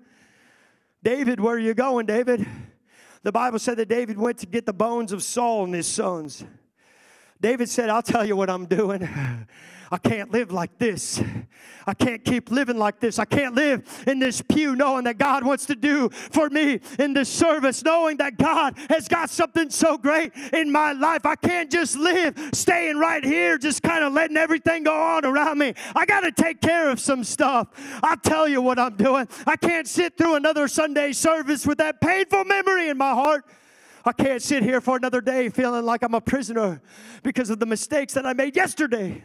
[1.02, 2.46] David, where are you going, David?
[3.22, 6.44] The Bible said that David went to get the bones of Saul and his sons.
[7.40, 9.08] David said, I'll tell you what I'm doing.
[9.90, 11.22] I can't live like this.
[11.86, 13.18] I can't keep living like this.
[13.18, 17.14] I can't live in this pew knowing that God wants to do for me in
[17.14, 21.24] this service, knowing that God has got something so great in my life.
[21.24, 25.58] I can't just live staying right here, just kind of letting everything go on around
[25.58, 25.74] me.
[25.94, 27.68] I got to take care of some stuff.
[28.02, 29.28] I'll tell you what I'm doing.
[29.46, 33.44] I can't sit through another Sunday service with that painful memory in my heart.
[34.04, 36.80] I can't sit here for another day feeling like I'm a prisoner
[37.22, 39.22] because of the mistakes that I made yesterday.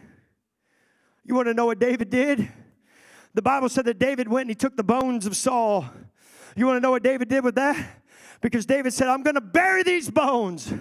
[1.24, 2.48] You want to know what David did?
[3.34, 5.86] The Bible said that David went and he took the bones of Saul.
[6.56, 8.00] You want to know what David did with that?
[8.40, 10.72] Because David said, I'm going to bury these bones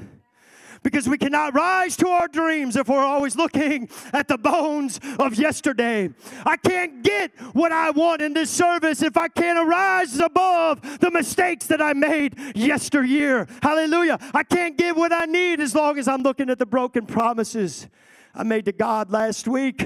[0.84, 5.36] Because we cannot rise to our dreams if we're always looking at the bones of
[5.36, 6.10] yesterday.
[6.43, 11.12] I can't get what I want in this service if I can't arise above the
[11.12, 13.47] mistakes that I made yesteryear.
[13.62, 14.17] Hallelujah.
[14.34, 17.88] I can't get what I need as long as I'm looking at the broken promises
[18.34, 19.86] I made to God last week.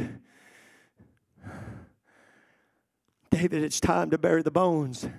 [3.36, 5.10] David, it's time to bury the bones.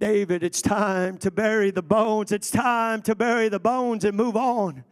[0.00, 2.32] David, it's time to bury the bones.
[2.32, 4.82] It's time to bury the bones and move on.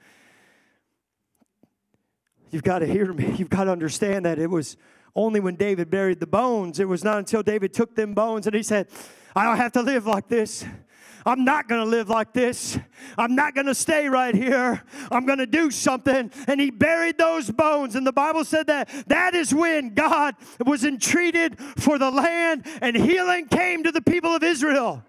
[2.52, 3.34] You've got to hear me.
[3.36, 4.76] You've got to understand that it was
[5.16, 8.54] only when David buried the bones, it was not until David took them bones and
[8.54, 8.86] he said,
[9.34, 10.64] I don't have to live like this.
[11.26, 12.78] I'm not going to live like this.
[13.16, 14.82] I'm not going to stay right here.
[15.10, 16.30] I'm going to do something.
[16.46, 17.94] And he buried those bones.
[17.94, 20.34] And the Bible said that that is when God
[20.64, 25.02] was entreated for the land and healing came to the people of Israel.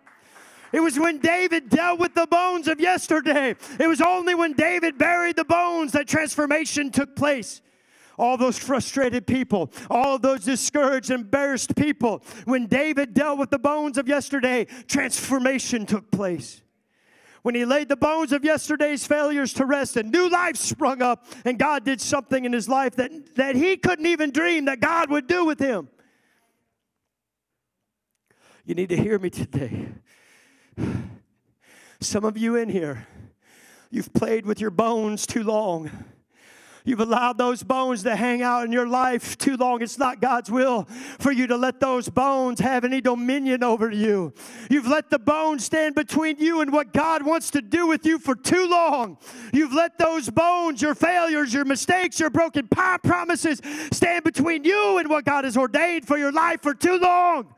[0.71, 3.55] It was when David dealt with the bones of yesterday.
[3.79, 7.61] It was only when David buried the bones that transformation took place
[8.17, 12.23] all those frustrated people, all those discouraged, embarrassed people.
[12.45, 16.61] When David dealt with the bones of yesterday, transformation took place.
[17.41, 21.27] When he laid the bones of yesterday's failures to rest, and new life sprung up,
[21.45, 25.11] and God did something in his life that, that he couldn't even dream that God
[25.11, 25.87] would do with him.
[28.65, 29.89] You need to hear me today.
[31.99, 33.07] Some of you in here,
[33.91, 35.91] you've played with your bones too long.
[36.85, 39.81] You've allowed those bones to hang out in your life too long.
[39.81, 40.83] It's not God's will
[41.19, 44.33] for you to let those bones have any dominion over you.
[44.69, 48.19] You've let the bones stand between you and what God wants to do with you
[48.19, 49.17] for too long.
[49.51, 55.09] You've let those bones, your failures, your mistakes, your broken promises stand between you and
[55.09, 57.55] what God has ordained for your life for too long.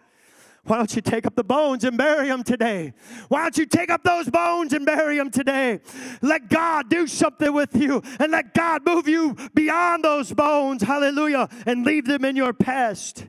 [0.67, 2.93] Why don't you take up the bones and bury them today?
[3.29, 5.79] Why don't you take up those bones and bury them today?
[6.21, 11.47] Let God do something with you and let God move you beyond those bones, hallelujah,
[11.65, 13.27] and leave them in your past.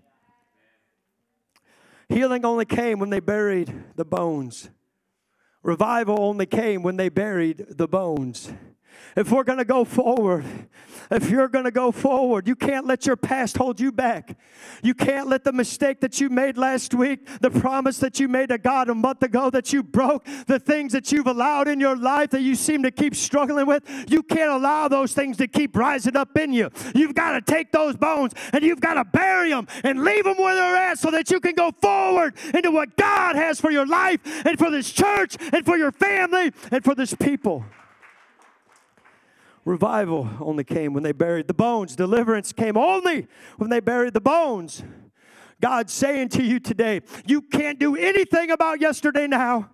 [2.08, 4.70] Healing only came when they buried the bones.
[5.62, 8.52] Revival only came when they buried the bones
[9.16, 10.44] if we're going to go forward,
[11.10, 14.36] if you're going to go forward, you can't let your past hold you back.
[14.82, 18.50] You can't let the mistake that you made last week, the promise that you made
[18.50, 21.96] to God a month ago that you broke, the things that you've allowed in your
[21.96, 25.76] life that you seem to keep struggling with, you can't allow those things to keep
[25.76, 26.70] rising up in you.
[26.94, 30.36] You've got to take those bones and you've got to bury them and leave them
[30.36, 33.86] where they're at so that you can go forward into what God has for your
[33.86, 37.64] life and for this church and for your family and for this people.
[39.68, 41.94] Revival only came when they buried the bones.
[41.94, 43.26] Deliverance came only
[43.58, 44.82] when they buried the bones.
[45.60, 49.68] God's saying to you today, you can't do anything about yesterday now.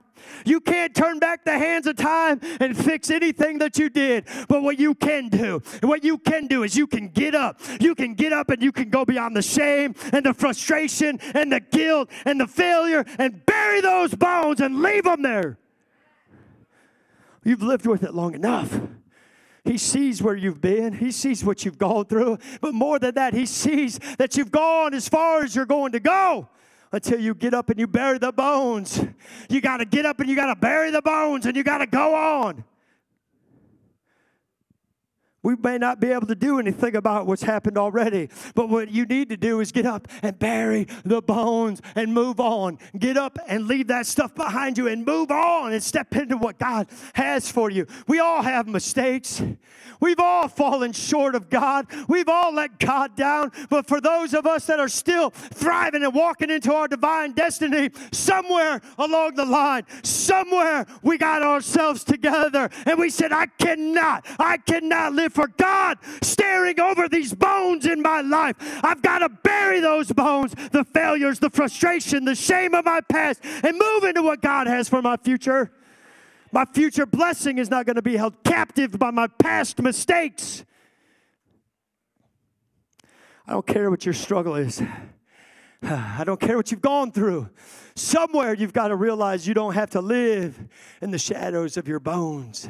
[0.45, 4.27] You can't turn back the hands of time and fix anything that you did.
[4.49, 7.61] But what you can do, and what you can do is you can get up.
[7.81, 11.53] You can get up and you can go beyond the shame and the frustration and
[11.53, 15.57] the guilt and the failure and bury those bones and leave them there.
[17.45, 18.81] You've lived with it long enough.
[19.65, 22.39] He sees where you've been, He sees what you've gone through.
[22.61, 26.01] But more than that, He sees that you've gone as far as you're going to
[26.01, 26.49] go
[26.93, 29.05] until you get up and you bury the bones.
[29.49, 31.79] You got to get up and you got to bury the bones and you got
[31.79, 32.65] to go on.
[35.45, 39.05] We may not be able to do anything about what's happened already, but what you
[39.05, 42.79] need to do is get up and bury the bones and move on.
[42.99, 46.59] Get up and leave that stuff behind you and move on and step into what
[46.59, 47.87] God has for you.
[48.09, 49.43] We all have mistakes.
[50.01, 51.87] We've all fallen short of God.
[52.09, 53.53] We've all let God down.
[53.69, 57.91] But for those of us that are still thriving and walking into our divine destiny,
[58.13, 64.57] somewhere along the line, somewhere we got ourselves together and we said, I cannot, I
[64.57, 68.57] cannot live for God staring over these bones in my life.
[68.83, 73.41] I've got to bury those bones, the failures, the frustration, the shame of my past,
[73.63, 75.71] and move into what God has for my future.
[76.53, 80.65] My future blessing is not going to be held captive by my past mistakes.
[83.47, 84.81] I don't care what your struggle is.
[85.83, 87.51] I don't care what you've gone through.
[87.95, 90.59] Somewhere you've got to realize you don't have to live
[91.03, 92.69] in the shadows of your bones.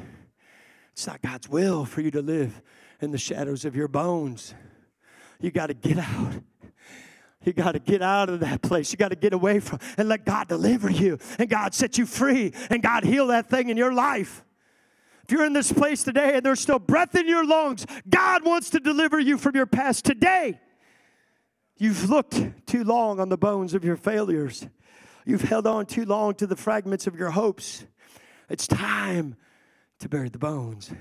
[0.95, 2.63] It's not God's will for you to live
[3.01, 4.55] in the shadows of your bones.
[5.41, 6.35] You got to get out.
[7.45, 8.93] You got to get out of that place.
[8.93, 12.07] You got to get away from and let God deliver you and God set you
[12.07, 14.45] free and God heal that thing in your life.
[15.25, 18.71] If you're in this place today and there's still breath in your lungs, God wants
[18.71, 20.61] to deliver you from your past today.
[21.77, 24.69] You've looked too long on the bones of your failures.
[25.27, 27.85] You've held on too long to the fragments of your hopes.
[28.49, 29.35] It's time
[30.01, 30.93] to bury the bones.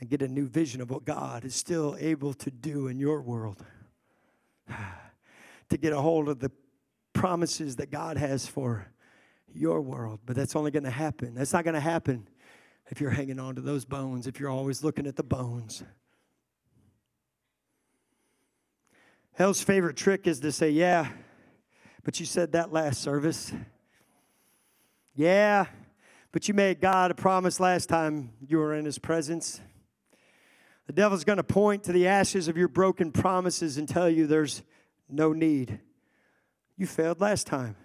[0.00, 3.22] and get a new vision of what God is still able to do in your
[3.22, 3.64] world.
[5.68, 6.50] to get a hold of the
[7.12, 8.86] promises that God has for
[9.54, 10.20] your world.
[10.26, 11.34] But that's only going to happen.
[11.34, 12.28] That's not going to happen
[12.90, 15.82] if you're hanging on to those bones, if you're always looking at the bones.
[19.32, 21.08] Hell's favorite trick is to say, Yeah,
[22.04, 23.52] but you said that last service.
[25.16, 25.66] Yeah,
[26.34, 29.60] but you made God a promise last time you were in his presence.
[30.88, 34.26] The devil's going to point to the ashes of your broken promises and tell you
[34.26, 34.64] there's
[35.08, 35.78] no need.
[36.76, 37.76] You failed last time,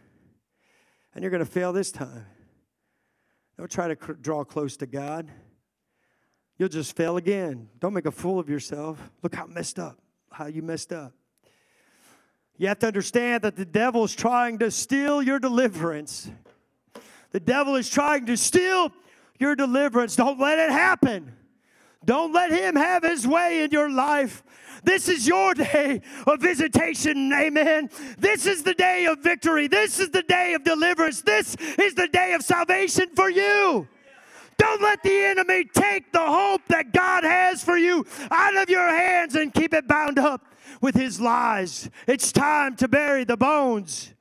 [1.14, 2.26] and you're going to fail this time.
[3.56, 5.30] Don't try to cr- draw close to God.
[6.58, 7.70] You'll just fail again.
[7.78, 9.12] Don't make a fool of yourself.
[9.22, 10.00] Look how messed up,
[10.32, 11.14] how you messed up.
[12.58, 16.32] You have to understand that the devil is trying to steal your deliverance.
[17.32, 18.92] The devil is trying to steal
[19.40, 20.16] your deliverance.
[20.16, 21.34] Don't let it happen.
[22.06, 24.44] Don't let him have his way in your life.
[24.84, 27.32] This is your day of visitation.
[27.34, 27.90] Amen.
[28.18, 29.68] This is the day of victory.
[29.68, 31.22] This is the day of deliverance.
[31.22, 33.88] This is the day of salvation for you.
[34.58, 38.90] Don't let the enemy take the hope that God has for you out of your
[38.90, 40.46] hands and keep it bound up
[40.82, 41.90] with his lies.
[42.08, 44.14] It's time to bury the bones.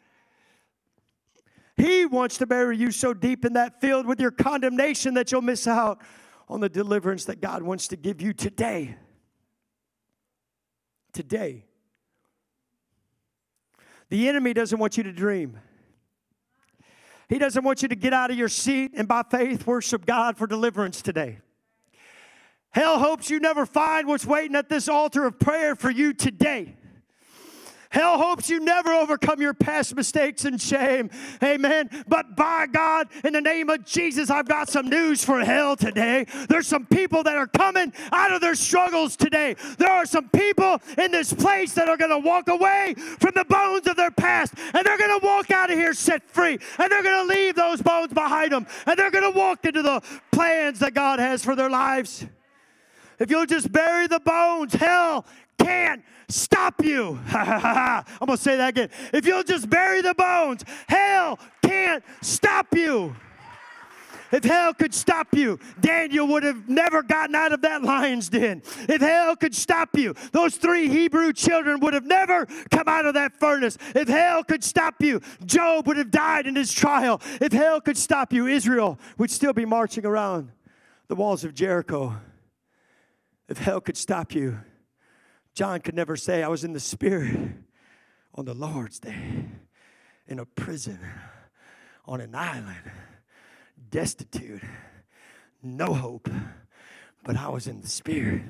[1.78, 5.42] He wants to bury you so deep in that field with your condemnation that you'll
[5.42, 6.02] miss out
[6.48, 8.96] on the deliverance that God wants to give you today.
[11.12, 11.64] Today.
[14.08, 15.60] The enemy doesn't want you to dream.
[17.28, 20.36] He doesn't want you to get out of your seat and by faith worship God
[20.36, 21.38] for deliverance today.
[22.70, 26.74] Hell hopes you never find what's waiting at this altar of prayer for you today.
[27.90, 31.08] Hell hopes you never overcome your past mistakes and shame.
[31.42, 31.88] Amen.
[32.06, 36.26] But by God, in the name of Jesus, I've got some news for hell today.
[36.48, 39.56] There's some people that are coming out of their struggles today.
[39.78, 43.44] There are some people in this place that are going to walk away from the
[43.44, 46.92] bones of their past and they're going to walk out of here set free and
[46.92, 50.02] they're going to leave those bones behind them and they're going to walk into the
[50.30, 52.26] plans that God has for their lives.
[53.18, 55.24] If you'll just bury the bones, hell
[55.58, 57.18] can't stop you.
[57.32, 58.90] I'm going to say that again.
[59.12, 63.14] If you'll just bury the bones, hell can't stop you.
[64.30, 68.62] If hell could stop you, Daniel would have never gotten out of that lion's den.
[68.88, 73.14] If hell could stop you, those three Hebrew children would have never come out of
[73.14, 73.78] that furnace.
[73.94, 77.20] If hell could stop you, Job would have died in his trial.
[77.40, 80.50] If hell could stop you, Israel would still be marching around
[81.08, 82.14] the walls of Jericho.
[83.48, 84.58] If hell could stop you,
[85.58, 87.36] John could never say, I was in the Spirit
[88.36, 89.44] on the Lord's day,
[90.28, 91.00] in a prison,
[92.06, 92.92] on an island,
[93.90, 94.62] destitute,
[95.60, 96.30] no hope,
[97.24, 98.42] but I was in the Spirit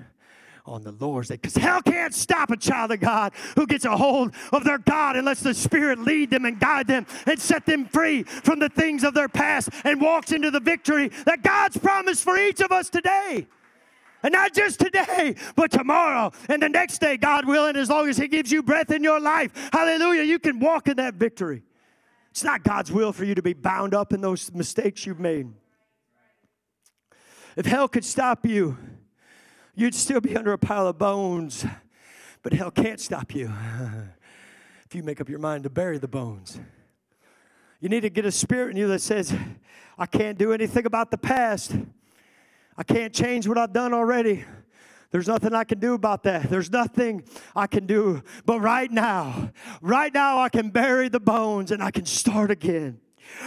[0.67, 1.37] on the Lord's day.
[1.37, 5.17] Because hell can't stop a child of God who gets a hold of their God
[5.17, 8.69] and lets the Spirit lead them and guide them and set them free from the
[8.69, 12.71] things of their past and walks into the victory that God's promised for each of
[12.71, 13.47] us today.
[14.23, 18.17] And not just today, but tomorrow and the next day, God willing, as long as
[18.17, 19.53] He gives you breath in your life.
[19.73, 20.23] Hallelujah.
[20.23, 21.63] You can walk in that victory.
[22.31, 25.49] It's not God's will for you to be bound up in those mistakes you've made.
[27.57, 28.77] If hell could stop you,
[29.75, 31.65] you'd still be under a pile of bones.
[32.43, 33.53] But hell can't stop you
[34.85, 36.61] if you make up your mind to bury the bones.
[37.81, 39.35] You need to get a spirit in you that says,
[39.97, 41.77] I can't do anything about the past.
[42.79, 44.45] I can't change what I've done already.
[45.11, 46.49] There's nothing I can do about that.
[46.49, 47.25] There's nothing
[47.57, 48.23] I can do.
[48.47, 49.51] But right now,
[49.83, 53.01] right now, I can bury the bones and I can start again.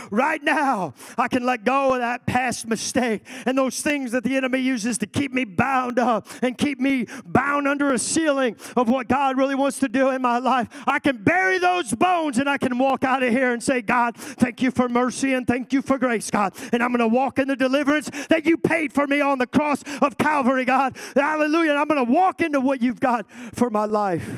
[0.09, 4.35] Right now, I can let go of that past mistake and those things that the
[4.35, 8.89] enemy uses to keep me bound up and keep me bound under a ceiling of
[8.89, 10.67] what God really wants to do in my life.
[10.87, 14.15] I can bury those bones and I can walk out of here and say, God,
[14.15, 16.53] thank you for mercy and thank you for grace, God.
[16.71, 19.47] And I'm going to walk in the deliverance that you paid for me on the
[19.47, 20.97] cross of Calvary, God.
[21.15, 21.71] Hallelujah.
[21.71, 24.29] And I'm going to walk into what you've got for my life.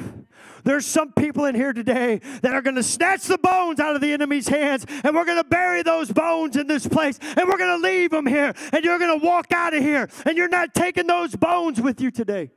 [0.64, 4.02] There's some people in here today that are going to snatch the bones out of
[4.02, 7.58] the enemy's hands, and we're going to bury those bones in this place, and we're
[7.58, 10.48] going to leave them here, and you're going to walk out of here, and you're
[10.48, 12.52] not taking those bones with you today.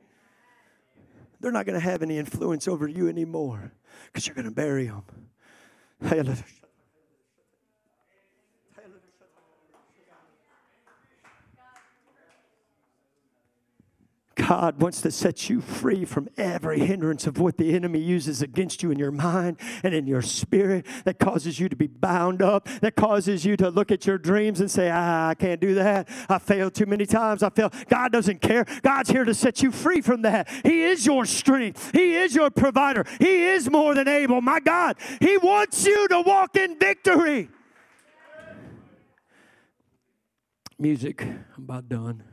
[1.39, 3.71] They're not going to have any influence over you anymore
[4.05, 5.03] because you're going to bury them.
[14.47, 18.81] God wants to set you free from every hindrance of what the enemy uses against
[18.81, 22.69] you in your mind and in your spirit that causes you to be bound up,
[22.79, 26.07] that causes you to look at your dreams and say, ah, I can't do that.
[26.29, 27.43] I failed too many times.
[27.43, 27.73] I failed.
[27.89, 28.65] God doesn't care.
[28.83, 30.47] God's here to set you free from that.
[30.63, 33.03] He is your strength, He is your provider.
[33.19, 34.39] He is more than able.
[34.39, 37.49] My God, He wants you to walk in victory.
[40.79, 42.23] Music, I'm about done.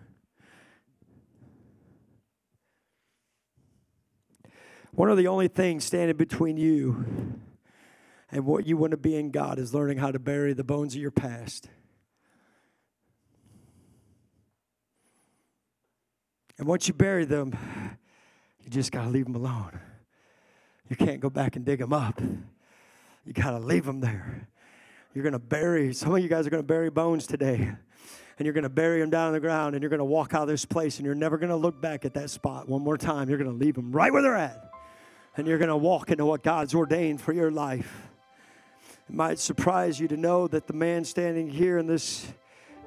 [4.95, 7.05] One of the only things standing between you
[8.31, 10.95] and what you want to be in God is learning how to bury the bones
[10.95, 11.69] of your past.
[16.59, 17.59] And once you bury them,
[18.63, 19.81] you just got to leave them alone.
[20.89, 22.21] You can't go back and dig them up.
[23.25, 24.49] You got to leave them there.
[25.13, 27.57] You're going to bury, some of you guys are going to bury bones today.
[28.37, 30.35] And you're going to bury them down in the ground and you're going to walk
[30.35, 32.83] out of this place and you're never going to look back at that spot one
[32.83, 33.29] more time.
[33.29, 34.74] You're going to leave them right where they're at
[35.37, 38.09] and you're going to walk into what God's ordained for your life.
[39.09, 42.27] It might surprise you to know that the man standing here in this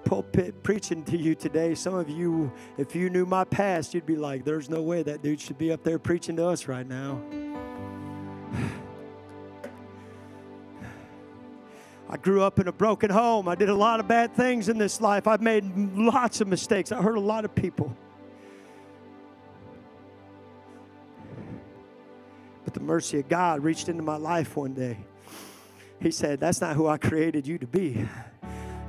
[0.06, 4.16] pulpit preaching to you today, some of you, if you knew my past, you'd be
[4.16, 7.22] like, there's no way that dude should be up there preaching to us right now.
[12.10, 13.50] I grew up in a broken home.
[13.50, 15.28] I did a lot of bad things in this life.
[15.28, 16.94] I've made lots of mistakes.
[16.94, 17.94] I hurt a lot of people.
[22.68, 24.98] But the mercy of God reached into my life one day.
[26.02, 28.06] He said, That's not who I created you to be.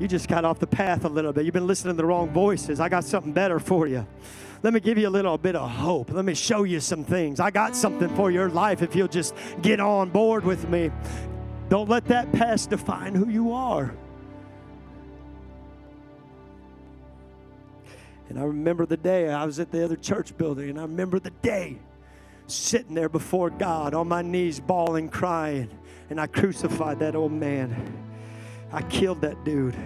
[0.00, 1.44] You just got off the path a little bit.
[1.44, 2.80] You've been listening to the wrong voices.
[2.80, 4.04] I got something better for you.
[4.64, 6.10] Let me give you a little bit of hope.
[6.10, 7.38] Let me show you some things.
[7.38, 10.90] I got something for your life if you'll just get on board with me.
[11.68, 13.94] Don't let that past define who you are.
[18.28, 21.20] And I remember the day I was at the other church building, and I remember
[21.20, 21.78] the day
[22.50, 25.70] sitting there before God on my knees, bawling, crying,
[26.10, 27.94] and I crucified that old man.
[28.72, 29.76] I killed that dude.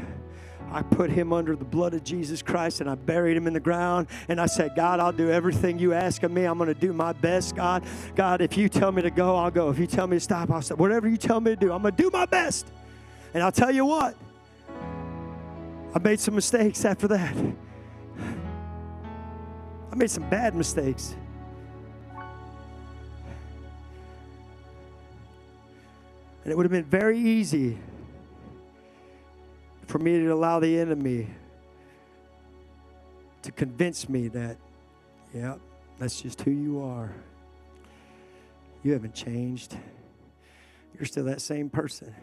[0.70, 3.60] I put him under the blood of Jesus Christ and I buried him in the
[3.60, 4.06] ground.
[4.28, 6.44] And I said, God, I'll do everything you ask of me.
[6.44, 7.84] I'm going to do my best, God.
[8.16, 9.68] God, if you tell me to go, I'll go.
[9.68, 10.78] If you tell me to stop, I'll stop.
[10.78, 12.72] Whatever you tell me to do, I'm going to do my best.
[13.34, 14.16] And I'll tell you what,
[15.94, 17.36] I made some mistakes after that.
[19.90, 21.14] I made some bad mistakes.
[26.42, 27.78] And it would have been very easy
[29.86, 31.28] for me to allow the enemy
[33.42, 34.56] to convince me that,
[35.34, 35.56] yeah,
[35.98, 37.12] that's just who you are.
[38.82, 39.76] You haven't changed.
[40.94, 42.14] You're still that same person,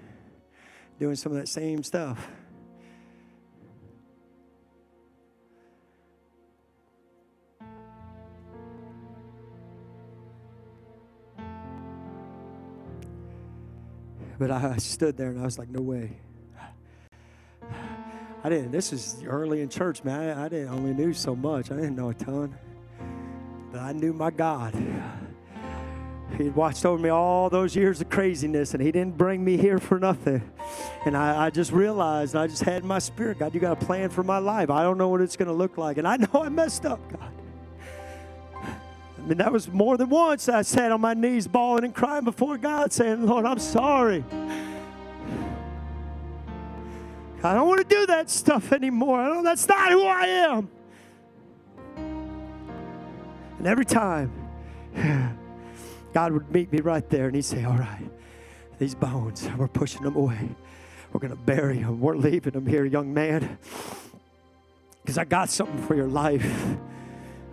[0.99, 2.27] doing some of that same stuff.
[14.39, 16.17] But I stood there and I was like, no way.
[18.41, 20.37] I didn't, this is early in church, man.
[20.37, 21.71] I, I didn't only knew so much.
[21.71, 22.57] I didn't know a ton.
[23.73, 24.73] But I knew my God.
[26.37, 29.77] He'd watched over me all those years of craziness, and He didn't bring me here
[29.77, 30.41] for nothing.
[31.05, 34.09] And I, I just realized, I just had my spirit, God, you got a plan
[34.09, 34.69] for my life.
[34.69, 35.97] I don't know what it's going to look like.
[35.97, 37.33] And I know I messed up, God.
[39.19, 42.23] I mean, that was more than once I sat on my knees bawling and crying
[42.23, 44.23] before God, saying, Lord, I'm sorry.
[47.43, 49.19] I don't want to do that stuff anymore.
[49.19, 50.69] I don't, that's not who I am.
[53.57, 54.31] And every time,
[56.13, 58.09] God would meet me right there and he'd say, All right,
[58.77, 60.49] these bones, we're pushing them away.
[61.11, 61.99] We're going to bury them.
[61.99, 63.57] We're leaving them here, young man.
[65.01, 66.45] Because I got something for your life.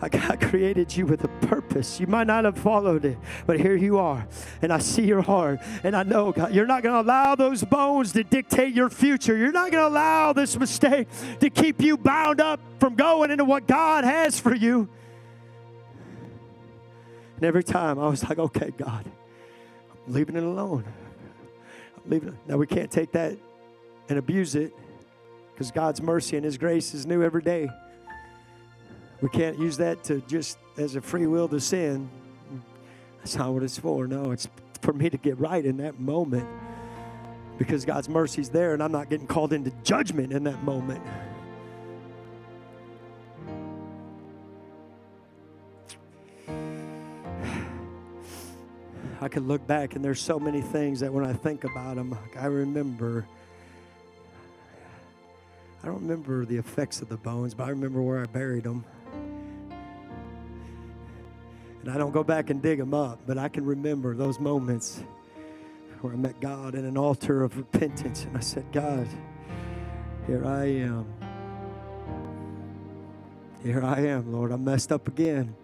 [0.01, 1.99] God created you with a purpose.
[1.99, 4.27] You might not have followed it, but here you are.
[4.63, 5.61] And I see your heart.
[5.83, 9.37] And I know, God, you're not going to allow those bones to dictate your future.
[9.37, 11.09] You're not going to allow this mistake
[11.41, 14.89] to keep you bound up from going into what God has for you.
[17.37, 19.05] And every time I was like, okay, God,
[20.07, 20.85] I'm leaving it alone.
[21.97, 22.35] I'm leaving it.
[22.47, 23.37] Now, we can't take that
[24.09, 24.73] and abuse it
[25.53, 27.69] because God's mercy and His grace is new every day.
[29.21, 32.11] We can't use that to just as a free will to sin.
[33.19, 34.07] That's not what it's for.
[34.07, 34.49] No, it's
[34.83, 36.47] for me to get right in that moment
[37.59, 41.03] because God's mercy's there and I'm not getting called into judgment in that moment.
[49.19, 52.17] I can look back and there's so many things that when I think about them,
[52.39, 53.27] I remember.
[55.83, 58.85] I don't remember the effects of the bones, but I remember where I buried them.
[61.87, 65.05] And I don't go back and dig them up, but I can remember those moments
[66.01, 68.25] where I met God in an altar of repentance.
[68.25, 69.07] And I said, God,
[70.27, 71.07] here I am.
[73.63, 74.51] Here I am, Lord.
[74.51, 75.55] I messed up again.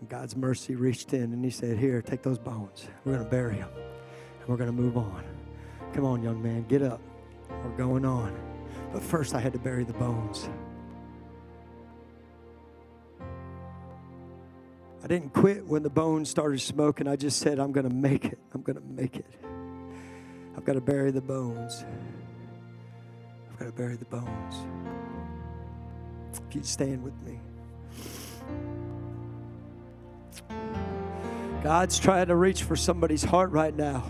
[0.00, 2.86] And God's mercy reached in and He said, Here, take those bones.
[3.06, 3.70] We're going to bury them.
[4.40, 5.24] And we're going to move on.
[5.94, 7.00] Come on, young man, get up.
[7.48, 8.38] We're going on.
[8.92, 10.50] But first, I had to bury the bones.
[15.02, 17.08] I didn't quit when the bones started smoking.
[17.08, 18.38] I just said, I'm going to make it.
[18.54, 19.26] I'm going to make it.
[20.56, 21.84] I've got to bury the bones.
[23.50, 24.54] I've got to bury the bones.
[26.32, 27.40] If you'd stand with me.
[31.62, 34.04] God's trying to reach for somebody's heart right now.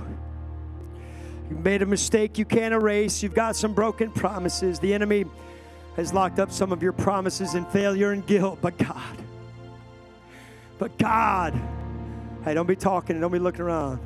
[1.50, 3.22] You made a mistake you can't erase.
[3.22, 4.78] You've got some broken promises.
[4.78, 5.24] The enemy
[5.96, 9.21] has locked up some of your promises in failure and guilt, but God,
[10.78, 11.54] but God,
[12.44, 14.00] hey, don't be talking and don't be looking around.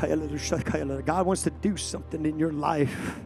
[0.00, 3.16] God wants to do something in your life.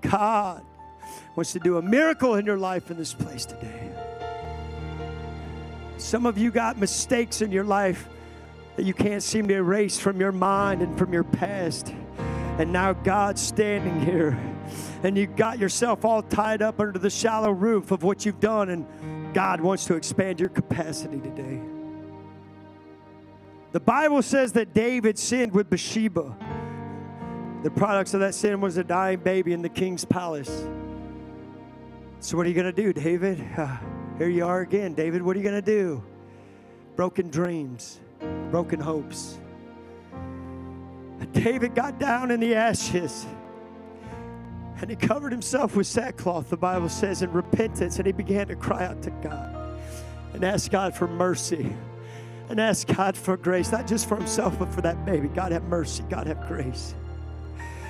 [0.00, 0.62] God
[1.34, 3.90] wants to do a miracle in your life in this place today.
[5.98, 8.08] Some of you got mistakes in your life
[8.76, 11.92] that you can't seem to erase from your mind and from your past.
[12.58, 14.38] And now God's standing here,
[15.02, 18.68] and you got yourself all tied up under the shallow roof of what you've done,
[18.70, 18.86] and
[19.36, 21.60] God wants to expand your capacity today.
[23.72, 26.34] The Bible says that David sinned with Bathsheba.
[27.62, 30.66] The products of that sin was a dying baby in the king's palace.
[32.20, 33.44] So, what are you going to do, David?
[33.58, 33.76] Uh,
[34.18, 34.94] here you are again.
[34.94, 36.02] David, what are you going to do?
[36.96, 38.00] Broken dreams,
[38.50, 39.36] broken hopes.
[41.32, 43.26] David got down in the ashes
[44.80, 48.56] and he covered himself with sackcloth, the Bible says, in repentance, and he began to
[48.56, 49.80] cry out to God
[50.34, 51.74] and ask God for mercy
[52.48, 55.28] and ask God for grace, not just for himself, but for that baby.
[55.28, 56.94] God have mercy, God have grace.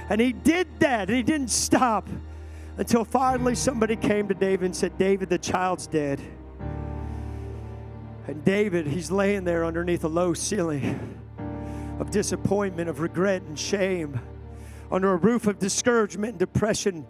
[0.09, 2.09] And he did that, and he didn't stop
[2.79, 6.21] until finally somebody came to David and said, David, the child's dead.
[8.29, 11.19] And David, he's laying there underneath a low ceiling
[11.99, 14.21] of disappointment, of regret and shame,
[14.91, 17.07] under a roof of discouragement and depression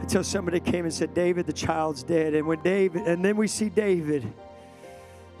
[0.00, 2.34] until somebody came and said, David, the child's dead.
[2.34, 4.30] And when David, and then we see David,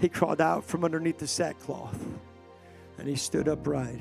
[0.00, 1.98] he crawled out from underneath the sackcloth
[2.98, 4.00] and he stood upright.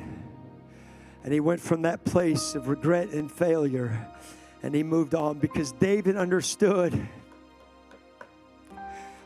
[1.23, 4.07] And he went from that place of regret and failure
[4.63, 7.07] and he moved on because David understood.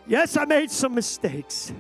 [0.08, 1.74] Yes, I made some mistakes.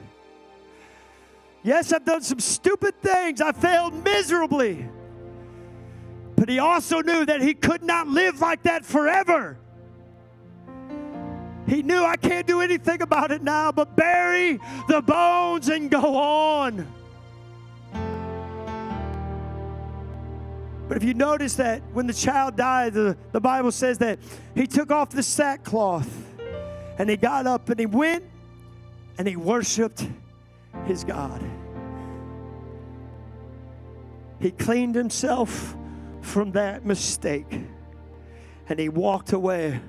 [1.63, 3.41] Yes, I've done some stupid things.
[3.41, 4.87] I failed miserably.
[6.35, 9.57] But he also knew that he could not live like that forever.
[11.67, 16.15] He knew I can't do anything about it now but bury the bones and go
[16.17, 16.87] on.
[20.87, 24.19] But if you notice that when the child died, the, the Bible says that
[24.53, 26.09] he took off the sackcloth
[26.99, 28.23] and he got up and he went
[29.17, 30.07] and he worshiped
[30.85, 31.43] his God.
[34.39, 35.75] He cleaned himself
[36.25, 37.61] from that mistake
[38.67, 39.79] and he walked away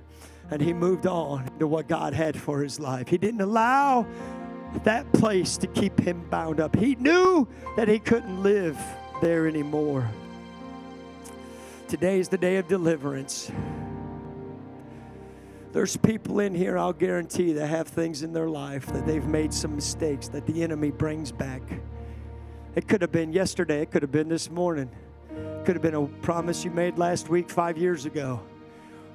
[0.51, 3.09] and he moved on to what God had for his life.
[3.09, 4.07] He didn't allow
[4.85, 6.77] that place to keep him bound up.
[6.77, 8.79] He knew that he couldn't live
[9.21, 10.09] there anymore.
[11.89, 13.51] Today is the day of deliverance.
[15.73, 19.53] There's people in here, I'll guarantee, that have things in their life that they've made
[19.53, 21.63] some mistakes that the enemy brings back.
[22.75, 24.91] It could have been yesterday, it could have been this morning,
[25.65, 28.41] could have been a promise you made last week, five years ago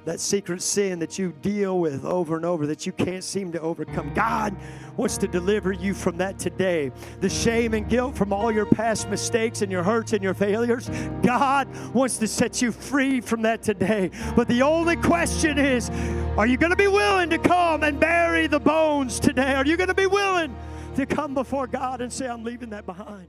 [0.04, 3.60] that secret sin that you deal with over and over that you can't seem to
[3.60, 4.12] overcome.
[4.14, 4.54] God
[4.96, 6.90] wants to deliver you from that today.
[7.20, 10.90] The shame and guilt from all your past mistakes and your hurts and your failures.
[11.22, 14.10] God wants to set you free from that today.
[14.34, 15.90] But the only question is
[16.36, 19.54] are you going to be willing to come and bury the bones today?
[19.54, 20.54] Are you going to be willing
[20.96, 23.28] to come before God and say, I'm leaving that behind?